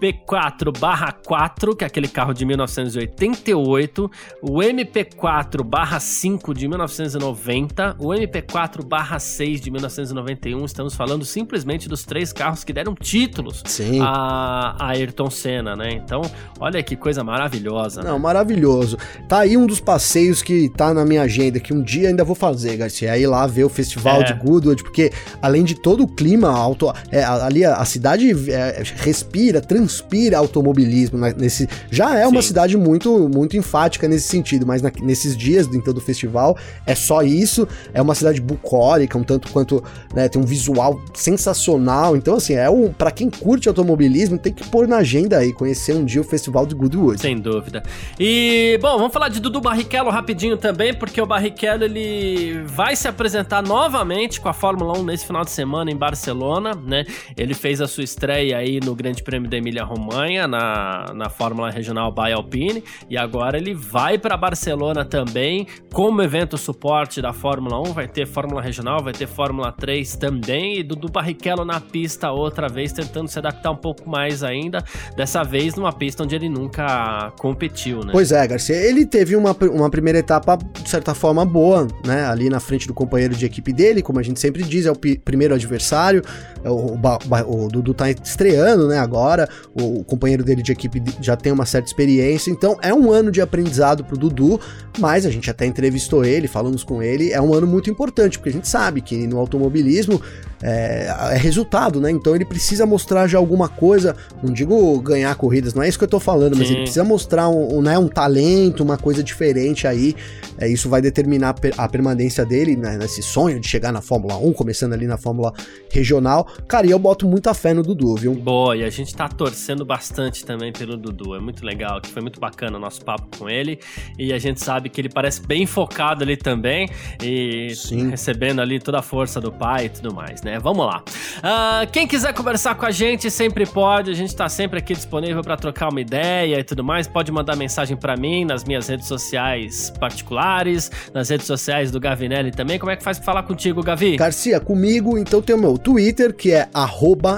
MP4/4, 0.03 1.77
que 1.77 1.85
é 1.85 1.87
aquele 1.87 2.09
carro 2.09 2.35
de 2.35 2.45
1988, 2.45 4.11
o 4.43 4.61
MP4/5 4.61 6.53
de 6.53 6.67
1990, 6.67 7.97
o 7.99 8.13
MP4/6 8.13 9.61
de 9.61 9.71
1991. 9.71 10.65
Estamos 10.65 10.95
falando 10.95 11.25
simplesmente 11.25 11.89
dos 11.89 12.05
três 12.05 12.33
carros 12.33 12.65
que 12.65 12.73
deram 12.73 12.95
títulos 12.95 13.63
Sim. 13.67 14.01
a, 14.01 14.77
a 14.79 14.89
Ayrton 14.89 15.31
Senna, 15.31 15.77
né? 15.77 15.93
Então, 15.93 16.23
olha 16.59 16.83
que 16.83 16.97
coisa 16.97 17.23
maravilhosa. 17.23 18.03
Não, 18.03 18.15
né? 18.15 18.19
maravilhoso. 18.19 18.99
Tá 19.29 19.41
aí 19.41 19.57
um 19.57 19.67
dos 19.67 19.79
passeios 19.81 20.43
que 20.43 20.69
tá 20.71 20.93
na 20.93 21.05
minha 21.05 21.23
agenda, 21.23 21.61
que 21.61 21.73
um 21.73 21.83
dia 21.83 22.09
ainda 22.09 22.25
vou 22.25 22.35
fazer, 22.35 22.77
Garcia. 22.77 23.13
Aí 23.13 23.27
lá 23.27 23.47
ver 23.47 23.65
o 23.65 23.69
festival 23.69 24.23
é. 24.23 24.25
de 24.25 24.33
Goodwood, 24.35 24.83
porque 24.83 25.13
além 25.41 25.63
de 25.63 25.75
todo 25.75 26.03
o 26.03 26.09
clima 26.09 26.49
alto, 26.49 26.93
é, 27.11 27.23
ali 27.23 27.65
a, 27.65 27.77
a 27.77 27.85
cidade 27.85 28.31
é, 28.51 28.83
respira, 28.97 29.61
transpira 29.61 29.92
inspira 29.93 30.39
automobilismo 30.39 31.19
nesse 31.37 31.69
já 31.91 32.19
é 32.19 32.27
uma 32.27 32.43
Sim. 32.43 32.49
cidade 32.49 32.77
muito 32.77 33.29
muito 33.29 33.57
enfática 33.57 34.09
nesse 34.09 34.29
sentido, 34.29 34.67
mas 34.67 34.83
na, 34.83 34.91
nesses 35.03 35.37
dias 35.37 35.69
então 35.73 35.93
do 35.93 36.01
festival 36.01 36.57
é 36.87 36.95
só 36.95 37.23
isso, 37.23 37.69
é 37.93 38.01
uma 38.01 38.15
cidade 38.15 38.41
bucólica, 38.41 39.19
um 39.19 39.25
tanto 39.25 39.51
quanto 39.53 39.83
né, 40.15 40.29
tem 40.29 40.41
um 40.41 40.45
visual 40.45 41.01
sensacional, 41.15 42.17
então 42.17 42.37
assim, 42.37 42.55
é 42.55 42.69
um 42.69 42.93
para 42.93 43.11
quem 43.11 43.29
curte 43.31 43.69
automobilismo 43.69 44.39
tem 44.39 44.53
que 44.53 44.67
pôr 44.69 44.89
na 44.89 44.99
agenda 44.99 45.39
aí 45.39 45.53
conhecer 45.53 45.95
um 45.95 46.05
dia 46.05 46.21
o 46.21 46.25
festival 46.25 46.67
de 46.67 46.75
Goodwood. 46.75 47.21
Sem 47.21 47.39
dúvida. 47.39 47.83
E 48.19 48.79
bom, 48.81 48.97
vamos 48.97 49.13
falar 49.13 49.29
de 49.29 49.41
Dudu 49.41 49.61
Barrichello 49.61 50.11
rapidinho 50.11 50.57
também, 50.57 50.95
porque 50.95 51.21
o 51.21 51.27
Barrichello 51.27 51.85
ele 51.85 52.63
vai 52.67 52.97
se 52.97 53.09
apresentar 53.09 53.63
novamente 53.63 54.41
com 54.41 54.49
a 54.49 54.53
Fórmula 54.53 54.99
1 54.99 55.05
nesse 55.05 55.27
final 55.27 55.45
de 55.45 55.51
semana 55.51 55.91
em 55.91 55.97
Barcelona, 55.97 56.75
né? 56.75 57.05
Ele 57.37 57.55
fez 57.55 57.81
a 57.81 57.87
sua 57.87 58.05
estreia 58.05 58.57
aí 58.59 58.81
no 58.81 58.95
Grande 58.95 59.23
Prêmio 59.23 59.51
da 59.51 59.57
Emília 59.57 59.82
Romanha 59.85 60.47
na, 60.47 61.13
na 61.15 61.29
Fórmula 61.29 61.71
Regional 61.71 62.13
by 62.13 62.33
Alpine 62.33 62.83
e 63.09 63.17
agora 63.17 63.57
ele 63.57 63.75
vai 63.75 64.19
para 64.19 64.37
Barcelona 64.37 65.05
também 65.05 65.67
como 65.93 66.23
evento 66.23 66.57
suporte 66.57 67.21
da 67.21 67.33
Fórmula 67.33 67.81
1, 67.81 67.93
vai 67.93 68.09
ter 68.09 68.27
Fórmula 68.27 68.63
Regional, 68.63 69.03
vai 69.03 69.13
ter 69.13 69.27
Fórmula 69.27 69.73
3 69.73 70.17
também 70.17 70.79
e 70.79 70.83
Dudu 70.83 71.09
Barrichello 71.11 71.65
na 71.65 71.81
pista 71.81 72.31
outra 72.31 72.69
vez 72.69 72.93
tentando 72.93 73.29
se 73.29 73.39
adaptar 73.39 73.71
um 73.71 73.77
pouco 73.77 74.09
mais 74.09 74.43
ainda, 74.43 74.83
dessa 75.17 75.43
vez 75.43 75.75
numa 75.75 75.93
pista 75.93 76.23
onde 76.23 76.35
ele 76.35 76.49
nunca 76.49 77.33
competiu, 77.39 78.01
né? 78.01 78.13
Pois 78.13 78.33
é, 78.33 78.47
Garcia, 78.47 78.77
ele 78.77 79.05
teve 79.05 79.37
uma, 79.37 79.57
uma 79.71 79.91
primeira 79.91 80.19
etapa 80.19 80.57
de 80.57 80.89
certa 80.89 81.15
forma 81.15 81.45
boa, 81.45 81.87
né, 82.07 82.27
ali 82.27 82.49
na 82.49 82.61
frente 82.61 82.87
do 82.87 82.95
companheiro 82.95 83.35
de 83.35 83.45
equipe 83.45 83.73
dele, 83.73 84.03
como 84.03 84.19
a 84.19 84.23
gente 84.23 84.41
sempre 84.41 84.63
diz, 84.63 84.87
é 84.87 84.91
o 84.91 84.97
primeiro 84.97 85.55
adversário, 85.55 86.23
é 86.65 86.71
o, 86.71 86.97
o, 86.97 87.65
o 87.65 87.69
Dudu 87.69 87.95
tá 87.95 88.11
estreando, 88.11 88.89
né, 88.89 88.99
agora, 88.99 89.49
o 89.75 90.05
companheiro 90.05 90.45
dele 90.45 90.63
de 90.63 90.73
equipe 90.73 91.03
já 91.21 91.37
tem 91.37 91.53
uma 91.53 91.65
certa 91.65 91.89
experiência, 91.89 92.51
então 92.51 92.77
é 92.83 92.93
um 92.93 93.11
ano 93.11 93.31
de 93.31 93.41
aprendizado 93.41 94.05
pro 94.05 94.19
Dudu, 94.19 94.61
mas 94.99 95.25
a 95.25 95.31
gente 95.31 95.51
até 95.51 95.65
entrevistou 95.65 96.25
ele, 96.25 96.47
falamos 96.47 96.85
com 96.85 97.03
ele, 97.03 97.33
é 97.33 97.41
um 97.41 97.55
ano 97.55 97.67
muito 97.67 97.89
importante, 97.89 98.39
porque 98.39 98.51
a 98.51 98.53
gente 98.53 98.69
sabe 98.69 99.01
que 99.01 99.27
no 99.27 99.39
automobilismo 99.39 100.21
é, 100.63 101.07
é, 101.33 101.37
resultado, 101.37 102.01
né? 102.01 102.11
Então 102.11 102.37
ele 102.37 102.45
precisa 102.45 102.87
mostrar 102.87 103.27
já 103.27 103.39
alguma 103.39 103.69
coisa, 103.69 104.15
não 104.43 104.53
digo 104.53 105.01
ganhar 105.01 105.35
corridas, 105.35 105.75
não 105.75 105.83
é 105.83 105.89
isso 105.89 105.99
que 105.99 106.05
eu 106.05 106.09
tô 106.09 106.21
falando, 106.21 106.57
mas 106.57 106.69
Sim. 106.69 106.75
ele 106.75 106.83
precisa 106.83 107.05
mostrar 107.05 107.49
um, 107.49 107.79
um, 107.79 107.83
né, 107.83 107.99
um 107.99 108.09
talento, 108.09 108.83
uma 108.83 108.99
coisa 108.99 109.23
diferente 109.23 109.87
aí. 109.87 110.15
É, 110.59 110.69
isso 110.69 110.89
vai 110.89 111.01
determinar 111.01 111.57
a 111.79 111.89
permanência 111.89 112.45
dele 112.45 112.77
né, 112.77 112.99
nesse 112.99 113.23
sonho 113.23 113.59
de 113.59 113.67
chegar 113.67 113.91
na 113.91 114.01
Fórmula 114.01 114.37
1, 114.37 114.53
começando 114.53 114.93
ali 114.93 115.07
na 115.07 115.17
Fórmula 115.17 115.53
Regional. 115.91 116.47
Cara, 116.69 116.87
e 116.87 116.91
eu 116.91 116.99
boto 116.99 117.27
muita 117.27 117.55
fé 117.55 117.73
no 117.73 117.83
Dudu, 117.83 118.15
viu? 118.15 118.35
Boa, 118.35 118.77
e 118.77 118.85
a 118.85 118.91
gente 118.91 119.15
tá 119.15 119.29
torcendo 119.29 119.62
bastante 119.85 120.45
também 120.45 120.73
pelo 120.73 120.97
Dudu. 120.97 121.35
É 121.35 121.41
muito 121.41 121.65
legal, 121.65 122.01
que 122.01 122.09
foi 122.09 122.23
muito 122.23 122.41
bacana 122.41 122.77
o 122.77 122.81
nosso 122.81 123.05
papo 123.05 123.39
com 123.39 123.49
ele. 123.49 123.79
E 124.19 124.33
a 124.33 124.39
gente 124.39 124.61
sabe 124.61 124.89
que 124.89 125.01
ele 125.01 125.09
parece 125.09 125.45
bem 125.47 125.67
focado 125.67 126.23
ali 126.25 126.37
também. 126.37 126.89
E 127.23 127.75
Sim. 127.75 128.11
recebendo 128.11 128.61
ali 128.61 128.79
toda 128.79 128.99
a 128.99 129.03
força 129.03 129.41
do 129.41 129.53
pai 129.53 129.87
e 129.87 129.89
tudo 129.89 130.15
mais, 130.15 130.43
né? 130.43 130.59
Vamos 130.59 130.87
lá. 130.87 131.03
Uh, 131.39 131.91
quem 131.91 132.07
quiser 132.07 132.33
conversar 132.35 132.75
com 132.75 132.87
a 132.87 132.91
gente 132.91 133.31
sempre 133.31 133.67
pode, 133.67 134.11
a 134.11 134.15
gente 134.15 134.35
tá 134.35 134.49
sempre 134.49 134.79
aqui 134.79 134.95
disponível 134.95 135.43
para 135.43 135.57
trocar 135.57 135.89
uma 135.89 136.01
ideia 136.01 136.59
e 136.59 136.65
tudo 136.65 136.83
mais. 136.83 137.07
Pode 137.07 137.31
mandar 137.31 137.57
mensagem 137.57 137.97
para 137.97 138.17
mim 138.17 138.45
nas 138.45 138.65
minhas 138.65 138.89
redes 138.89 139.07
sociais 139.07 139.93
particulares, 139.99 140.91
nas 141.13 141.29
redes 141.29 141.47
sociais 141.47 141.91
do 141.91 142.01
Gavinelli 142.01 142.51
também. 142.51 142.79
Como 142.79 142.91
é 142.91 142.97
que 142.97 143.03
faz 143.05 143.19
pra 143.19 143.27
falar 143.27 143.43
contigo, 143.45 143.83
Gavi? 143.83 144.17
Garcia, 144.17 144.61
comigo, 144.61 145.17
então 145.19 145.41
tem 145.41 145.55
o 145.55 145.59
meu 145.59 145.79
Twitter, 145.79 146.35
que 146.35 146.53
é 146.53 146.69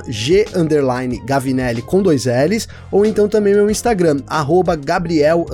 g 0.08 0.44
Gavinelli 1.24 1.82
com 1.82 2.02
dois 2.02 2.13
L's, 2.24 2.68
ou 2.90 3.04
então 3.04 3.28
também 3.28 3.54
meu 3.54 3.68
Instagram, 3.68 4.18
Gabriel 4.84 5.44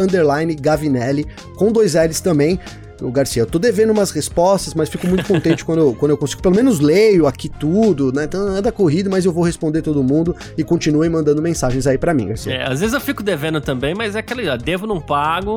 Gavinelli 0.61 1.27
com 1.57 1.73
dois 1.73 1.95
L's 1.95 2.21
também 2.21 2.61
o 3.03 3.11
Garcia, 3.11 3.43
eu 3.43 3.47
tô 3.47 3.59
devendo 3.59 3.91
umas 3.91 4.11
respostas, 4.11 4.75
mas 4.75 4.89
fico 4.89 5.07
muito 5.07 5.25
contente 5.25 5.65
quando, 5.65 5.79
eu, 5.79 5.95
quando 5.95 6.11
eu 6.11 6.17
consigo, 6.17 6.43
pelo 6.43 6.55
menos 6.55 6.81
leio 6.81 7.27
aqui 7.27 7.49
tudo, 7.49 8.13
né? 8.13 8.25
Então 8.25 8.41
anda 8.41 8.71
corrido, 8.71 9.11
mas 9.11 9.25
eu 9.25 9.33
vou 9.33 9.43
responder 9.43 9.83
todo 9.83 10.03
mundo 10.03 10.37
e 10.57 10.63
continuem 10.63 11.11
mandando 11.11 11.41
mensagens 11.41 11.87
aí 11.87 11.99
para 11.99 12.13
mim, 12.13 12.29
Garcia. 12.29 12.53
É, 12.53 12.71
às 12.71 12.81
vezes 12.81 12.93
eu 12.93 13.01
fico 13.01 13.23
devendo 13.23 13.61
também, 13.61 13.95
mas 13.95 14.15
é 14.15 14.19
aquele, 14.19 14.49
ó, 14.49 14.57
devo 14.57 14.87
não 14.87 15.01
pago, 15.01 15.55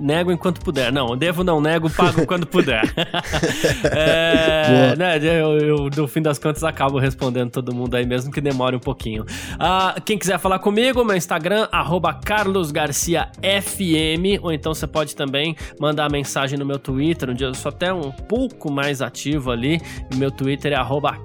nego 0.00 0.32
enquanto 0.32 0.60
puder. 0.60 0.92
Não, 0.92 1.16
devo 1.16 1.44
não 1.44 1.60
nego, 1.60 1.90
pago 1.90 2.26
quando 2.26 2.46
puder. 2.46 2.82
é, 3.92 4.96
né, 4.96 5.18
eu, 5.18 5.58
eu, 5.58 5.90
no 5.94 6.08
fim 6.08 6.22
das 6.22 6.38
contas, 6.38 6.64
acabo 6.64 6.98
respondendo 6.98 7.50
todo 7.50 7.74
mundo 7.74 7.94
aí, 7.94 8.06
mesmo 8.06 8.32
que 8.32 8.40
demore 8.40 8.74
um 8.74 8.80
pouquinho. 8.80 9.22
Uh, 9.22 10.00
quem 10.04 10.18
quiser 10.18 10.38
falar 10.38 10.58
comigo, 10.58 11.04
meu 11.04 11.16
Instagram, 11.16 11.68
carlosgarciafm, 12.24 14.40
ou 14.42 14.52
então 14.52 14.74
você 14.74 14.86
pode 14.86 15.14
também 15.14 15.54
mandar 15.78 16.10
mensagem 16.10 16.58
no 16.58 16.64
meu 16.64 16.78
Twitter, 16.78 17.30
onde 17.30 17.44
eu 17.44 17.54
sou 17.54 17.68
até 17.68 17.92
um 17.92 18.10
pouco 18.10 18.72
mais 18.72 19.02
ativo 19.02 19.50
ali. 19.50 19.80
Meu 20.14 20.30
Twitter 20.30 20.72
é 20.72 20.80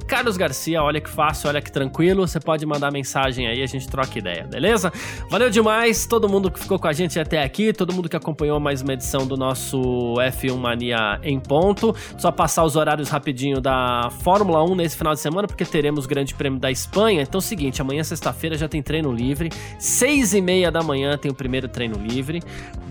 carlosgarcia, 0.08 0.84
olha 0.84 1.00
que 1.00 1.10
fácil, 1.10 1.50
olha 1.50 1.62
que 1.62 1.72
tranquilo. 1.72 2.28
Você 2.28 2.40
pode 2.40 2.66
mandar 2.66 2.92
mensagem 2.92 3.48
aí, 3.48 3.64
a 3.64 3.68
gente 3.68 3.88
troca 3.88 4.18
ideia, 4.18 4.44
beleza? 4.44 4.92
Valeu 5.30 5.50
demais, 5.50 6.06
todo 6.06 6.28
mundo 6.28 6.52
que 6.52 6.60
ficou 6.60 6.78
com 6.78 6.88
a 6.88 6.94
gente 6.94 7.20
até 7.20 7.42
aqui, 7.42 7.72
todo 7.72 7.94
mundo 7.94 8.10
que 8.10 8.16
acompanhou 8.16 8.60
mais 8.66 8.82
uma 8.82 8.94
edição 8.94 9.28
do 9.28 9.38
nosso 9.38 10.16
F1 10.16 10.58
Mania 10.58 11.20
em 11.22 11.40
ponto. 11.40 11.96
Só 12.18 12.32
passar 12.32 12.64
os 12.64 12.76
horários 12.76 13.10
rapidinho 13.10 13.62
da 13.62 14.10
Fórmula 14.24 14.64
1 14.64 14.74
nesse 14.74 14.98
final 14.98 15.14
de 15.14 15.20
semana, 15.20 15.48
porque 15.48 15.64
teremos 15.64 16.06
o 16.06 16.08
Grande 16.08 16.34
Prêmio 16.34 16.60
da 16.60 16.72
Espanha. 16.72 17.22
Então 17.22 17.38
é 17.38 17.38
o 17.38 17.42
seguinte, 17.42 17.80
amanhã 17.80 18.04
sexta-feira 18.04 18.58
já 18.58 18.68
tem 18.68 18.82
treino 18.82 19.12
livre, 19.12 19.52
seis 19.78 20.34
e 20.34 20.42
meia 20.42 20.72
da 20.72 20.82
manhã 20.82 21.16
tem 21.16 21.30
o 21.30 21.36
primeiro 21.36 21.68
treino 21.68 21.96
livre, 21.96 22.42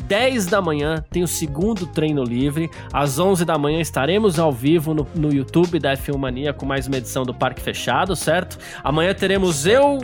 10 0.07 0.47
da 0.47 0.63
manhã 0.63 1.05
tem 1.11 1.25
o 1.25 1.29
segundo 1.29 1.87
treino 1.87 2.23
livre, 2.23 2.71
às 2.93 3.19
11 3.19 3.45
da 3.45 3.59
manhã 3.59 3.81
estaremos 3.81 4.39
ao 4.39 4.53
vivo 4.53 4.95
no, 4.95 5.05
no 5.13 5.35
YouTube 5.35 5.81
da 5.81 5.97
F1 5.97 6.17
Mania 6.17 6.53
com 6.53 6.65
mais 6.65 6.87
uma 6.87 6.99
edição 6.99 7.25
do 7.25 7.35
Parque 7.35 7.61
Fechado, 7.61 8.15
certo? 8.15 8.59
Amanhã 8.85 9.13
teremos 9.13 9.67
eu, 9.67 9.99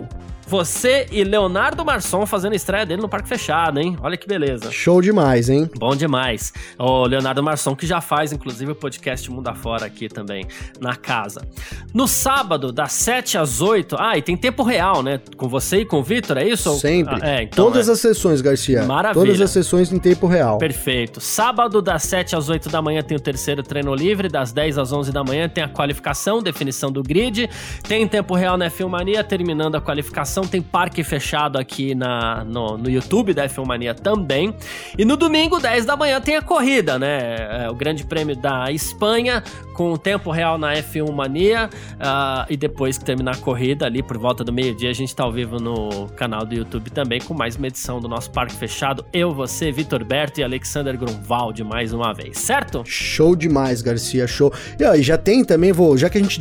você 0.51 1.07
e 1.13 1.23
Leonardo 1.23 1.85
Marçom 1.85 2.27
fazendo 2.27 2.55
a 2.55 2.57
estreia 2.57 2.85
dele 2.85 3.01
no 3.01 3.09
Parque 3.09 3.29
Fechado, 3.29 3.79
hein? 3.79 3.97
Olha 4.03 4.17
que 4.17 4.27
beleza. 4.27 4.73
Show 4.73 5.01
demais, 5.01 5.49
hein? 5.49 5.71
Bom 5.79 5.95
demais. 5.95 6.53
O 6.77 7.07
Leonardo 7.07 7.41
Marçom, 7.41 7.77
que 7.77 7.87
já 7.87 8.01
faz, 8.01 8.33
inclusive, 8.33 8.73
o 8.73 8.75
podcast 8.75 9.31
Mundo 9.31 9.47
Afora 9.47 9.87
aqui 9.87 10.09
também, 10.09 10.45
na 10.81 10.97
casa. 10.97 11.47
No 11.95 12.09
sábado, 12.09 12.73
das 12.73 12.91
7 12.93 13.39
às 13.39 13.61
8. 13.61 13.95
Ah, 13.97 14.19
e 14.19 14.23
tem 14.23 14.37
tempo 14.37 14.65
real, 14.65 15.05
né? 15.05 15.21
Com 15.37 15.49
você 15.49 15.83
e 15.83 15.85
com 15.85 16.01
o 16.01 16.03
Vitor, 16.03 16.37
é 16.37 16.49
isso? 16.49 16.77
Sempre. 16.81 17.21
Ah, 17.23 17.29
é, 17.29 17.43
então, 17.45 17.67
Todas 17.67 17.89
é. 17.89 17.93
as 17.93 18.01
sessões, 18.01 18.41
Garcia. 18.41 18.83
Maravilha. 18.83 19.25
Todas 19.25 19.41
as 19.41 19.51
sessões 19.53 19.93
em 19.93 20.01
tempo 20.01 20.27
real. 20.27 20.59
Perfeito. 20.59 21.21
Sábado, 21.21 21.81
das 21.81 22.03
7 22.03 22.35
às 22.35 22.49
8 22.49 22.69
da 22.69 22.83
manhã, 22.83 23.03
tem 23.03 23.17
o 23.17 23.21
terceiro 23.21 23.63
treino 23.63 23.95
livre. 23.95 24.29
Das 24.29 24.51
10 24.51 24.79
às 24.79 24.93
11 24.93 25.13
da 25.13 25.23
manhã, 25.23 25.49
tem 25.49 25.63
a 25.63 25.69
qualificação, 25.69 26.43
definição 26.43 26.91
do 26.91 27.05
grid. 27.05 27.49
Tem 27.87 28.09
tempo 28.09 28.35
real 28.35 28.57
na 28.57 28.69
Filmania, 28.69 29.23
terminando 29.23 29.77
a 29.77 29.81
qualificação. 29.81 30.40
Tem 30.43 30.61
parque 30.63 31.03
fechado 31.05 31.59
aqui 31.59 31.95
na, 31.95 32.45
no, 32.45 32.77
no 32.79 32.91
YouTube 32.91 33.33
da 33.35 33.49
Filmania 33.49 33.95
também. 33.95 34.55
E 34.99 35.05
no 35.05 35.17
domingo, 35.17 35.59
10 35.59 35.85
da 35.87 35.97
manhã, 35.97 36.21
tem 36.21 36.37
a 36.37 36.43
corrida, 36.43 36.99
né? 36.99 37.65
É, 37.65 37.71
o 37.71 37.75
Grande 37.75 38.05
Prêmio 38.05 38.37
da 38.37 38.71
Espanha, 38.71 39.43
com 39.75 39.93
o 39.93 39.99
tempo 39.99 40.31
real 40.31 40.59
na 40.59 40.75
F1 40.75 41.11
Mania. 41.13 41.69
ah, 41.99 42.47
e 42.49 42.57
depois 42.57 42.99
que 42.99 43.05
terminar 43.05 43.35
a 43.35 43.39
corrida, 43.39 43.87
ali 43.87 44.03
por 44.03 44.19
volta 44.19 44.43
do 44.45 44.53
meio-dia, 44.53 44.91
a 44.91 44.93
gente 44.93 45.15
tá 45.15 45.25
ao 45.25 45.33
vivo 45.33 45.59
no 45.59 46.09
canal 46.17 46.45
do 46.45 46.55
YouTube 46.55 46.91
também, 46.91 47.21
com 47.21 47.35
mais 47.35 47.57
uma 47.57 47.67
edição 47.67 48.01
do 48.01 48.09
nosso 48.09 48.31
parque 48.31 48.55
fechado. 48.55 49.05
Eu, 49.13 49.33
você, 49.35 49.71
Vitor 49.73 50.05
Berto 50.05 50.41
e 50.41 50.45
Alexander 50.45 50.97
Grunwald 50.99 51.63
mais 51.65 51.93
uma 51.93 52.13
vez, 52.13 52.39
certo? 52.39 52.83
Show 52.85 53.35
demais, 53.37 53.81
Garcia, 53.83 54.27
show. 54.27 54.53
E 54.79 54.85
ó, 54.85 54.95
já 54.97 55.17
tem 55.17 55.45
também, 55.45 55.73
vou, 55.73 55.97
já 55.97 56.09
que 56.11 56.19
a 56.19 56.21
gente 56.21 56.41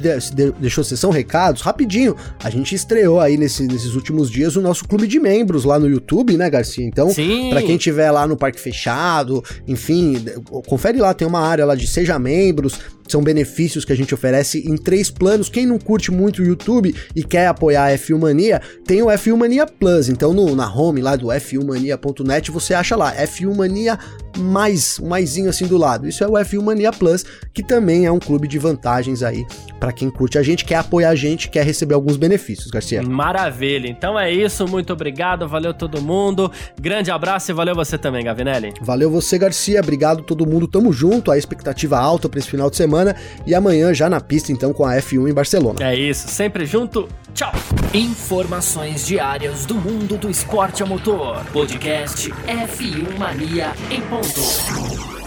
deixou 0.60 0.84
sessão 0.84 1.10
recados, 1.12 1.62
rapidinho, 1.62 2.16
a 2.44 2.50
gente 2.50 2.74
estreou 2.76 3.20
aí 3.20 3.38
nesse- 3.38 3.68
nesses 3.80 3.96
últimos 3.96 4.30
dias 4.30 4.56
o 4.58 4.62
nosso 4.62 4.86
clube 4.86 5.08
de 5.08 5.20
membros 5.20 5.64
lá 5.64 5.80
no 5.80 5.88
YouTube, 5.88 6.36
né, 6.36 6.50
Garcia? 6.50 6.86
Então, 6.86 7.10
pra 7.50 7.62
quem 7.62 7.78
tiver 7.78 8.12
lá 8.12 8.28
no 8.28 8.36
Parque 8.36 8.60
Fechado, 8.60 9.44
enfim, 9.66 10.18
confere 10.68 11.00
lá, 11.00 11.14
tem 11.14 11.28
uma 11.28 11.40
área 11.40 11.66
lá 11.66 11.76
de 11.76 11.88
seja 11.88 12.20
membros, 12.20 12.80
são 13.12 13.24
benefícios 13.24 13.84
que 13.86 13.92
a 13.94 13.96
gente 13.96 14.14
oferece 14.14 14.60
em 14.68 14.76
três 14.76 15.10
planos. 15.10 15.50
Quem 15.50 15.66
não 15.66 15.78
curte 15.80 16.12
muito 16.12 16.42
o 16.42 16.46
YouTube 16.46 16.94
e 17.16 17.24
quer 17.24 17.48
apoiar 17.48 17.86
a 17.86 17.92
F1 17.98 18.18
Mania, 18.20 18.62
tem 18.86 19.02
o 19.02 19.08
F1 19.08 19.36
Mania 19.36 19.66
Plus. 19.66 20.10
Então, 20.10 20.34
no- 20.34 20.56
na 20.56 20.72
home 20.74 21.02
lá 21.02 21.16
do 21.16 21.28
f1mania.net, 21.32 22.52
você 22.52 22.74
acha 22.74 22.96
lá, 22.96 23.14
F1 23.16 23.56
Mania 23.56 23.98
mais, 24.38 25.00
um 25.00 25.08
maisinho 25.08 25.50
assim 25.50 25.66
do 25.68 25.78
lado. 25.78 26.08
Isso 26.08 26.24
é 26.24 26.28
o 26.28 26.34
F1 26.38 26.62
Mania 26.62 26.92
Plus, 26.92 27.26
que 27.54 27.64
também 27.64 28.06
é 28.06 28.12
um 28.12 28.20
clube 28.20 28.48
de 28.48 28.58
vantagens 28.60 29.24
aí 29.24 29.46
pra 29.80 29.92
quem 29.92 30.10
curte 30.10 30.38
a 30.38 30.44
gente, 30.44 30.66
quer 30.66 30.76
apoiar 30.76 31.10
a 31.10 31.16
gente, 31.16 31.50
quer 31.50 31.66
receber 31.66 31.94
alguns 31.94 32.18
benefícios, 32.18 32.70
Garcia. 32.70 33.02
Maravilha. 33.02 33.88
Então 33.88 34.20
é 34.20 34.32
isso. 34.32 34.68
Muito 34.68 34.94
obrigado. 34.94 35.48
Valeu 35.48 35.74
todo 35.74 36.02
mundo. 36.02 36.52
Grande 36.80 37.10
abraço 37.12 37.52
e 37.52 37.54
valeu 37.54 37.74
você 37.76 37.98
também, 37.98 38.24
Gavinelli. 38.24 38.74
Valeu 38.82 39.10
você, 39.10 39.38
Garcia. 39.38 39.80
Obrigado 39.80 40.24
todo 40.24 40.46
mundo. 40.46 40.68
Tamo 40.68 40.92
junto. 40.94 41.32
A 41.32 41.38
expectativa 41.38 41.98
alta 41.98 42.28
pra 42.30 42.40
esse 42.40 42.50
final 42.50 42.70
de 42.70 42.76
semana 43.00 43.16
e 43.46 43.56
amanhã 43.56 43.94
já 43.94 44.10
na 44.10 44.20
pista 44.20 44.52
então 44.52 44.74
com 44.74 44.86
a 44.86 44.96
F1 44.96 45.30
em 45.30 45.34
Barcelona. 45.34 45.80
É 45.82 45.96
isso. 45.96 46.28
Sempre 46.28 46.66
junto. 46.66 47.08
Tchau. 47.34 47.52
Informações 47.94 49.06
diárias 49.06 49.66
do 49.66 49.76
mundo 49.76 50.18
do 50.18 50.30
esporte 50.30 50.84
a 50.84 50.86
motor. 50.86 51.44
Podcast 51.52 52.30
F1 52.30 53.18
Mania 53.18 53.74
em 53.90 54.02
ponto. 54.02 55.19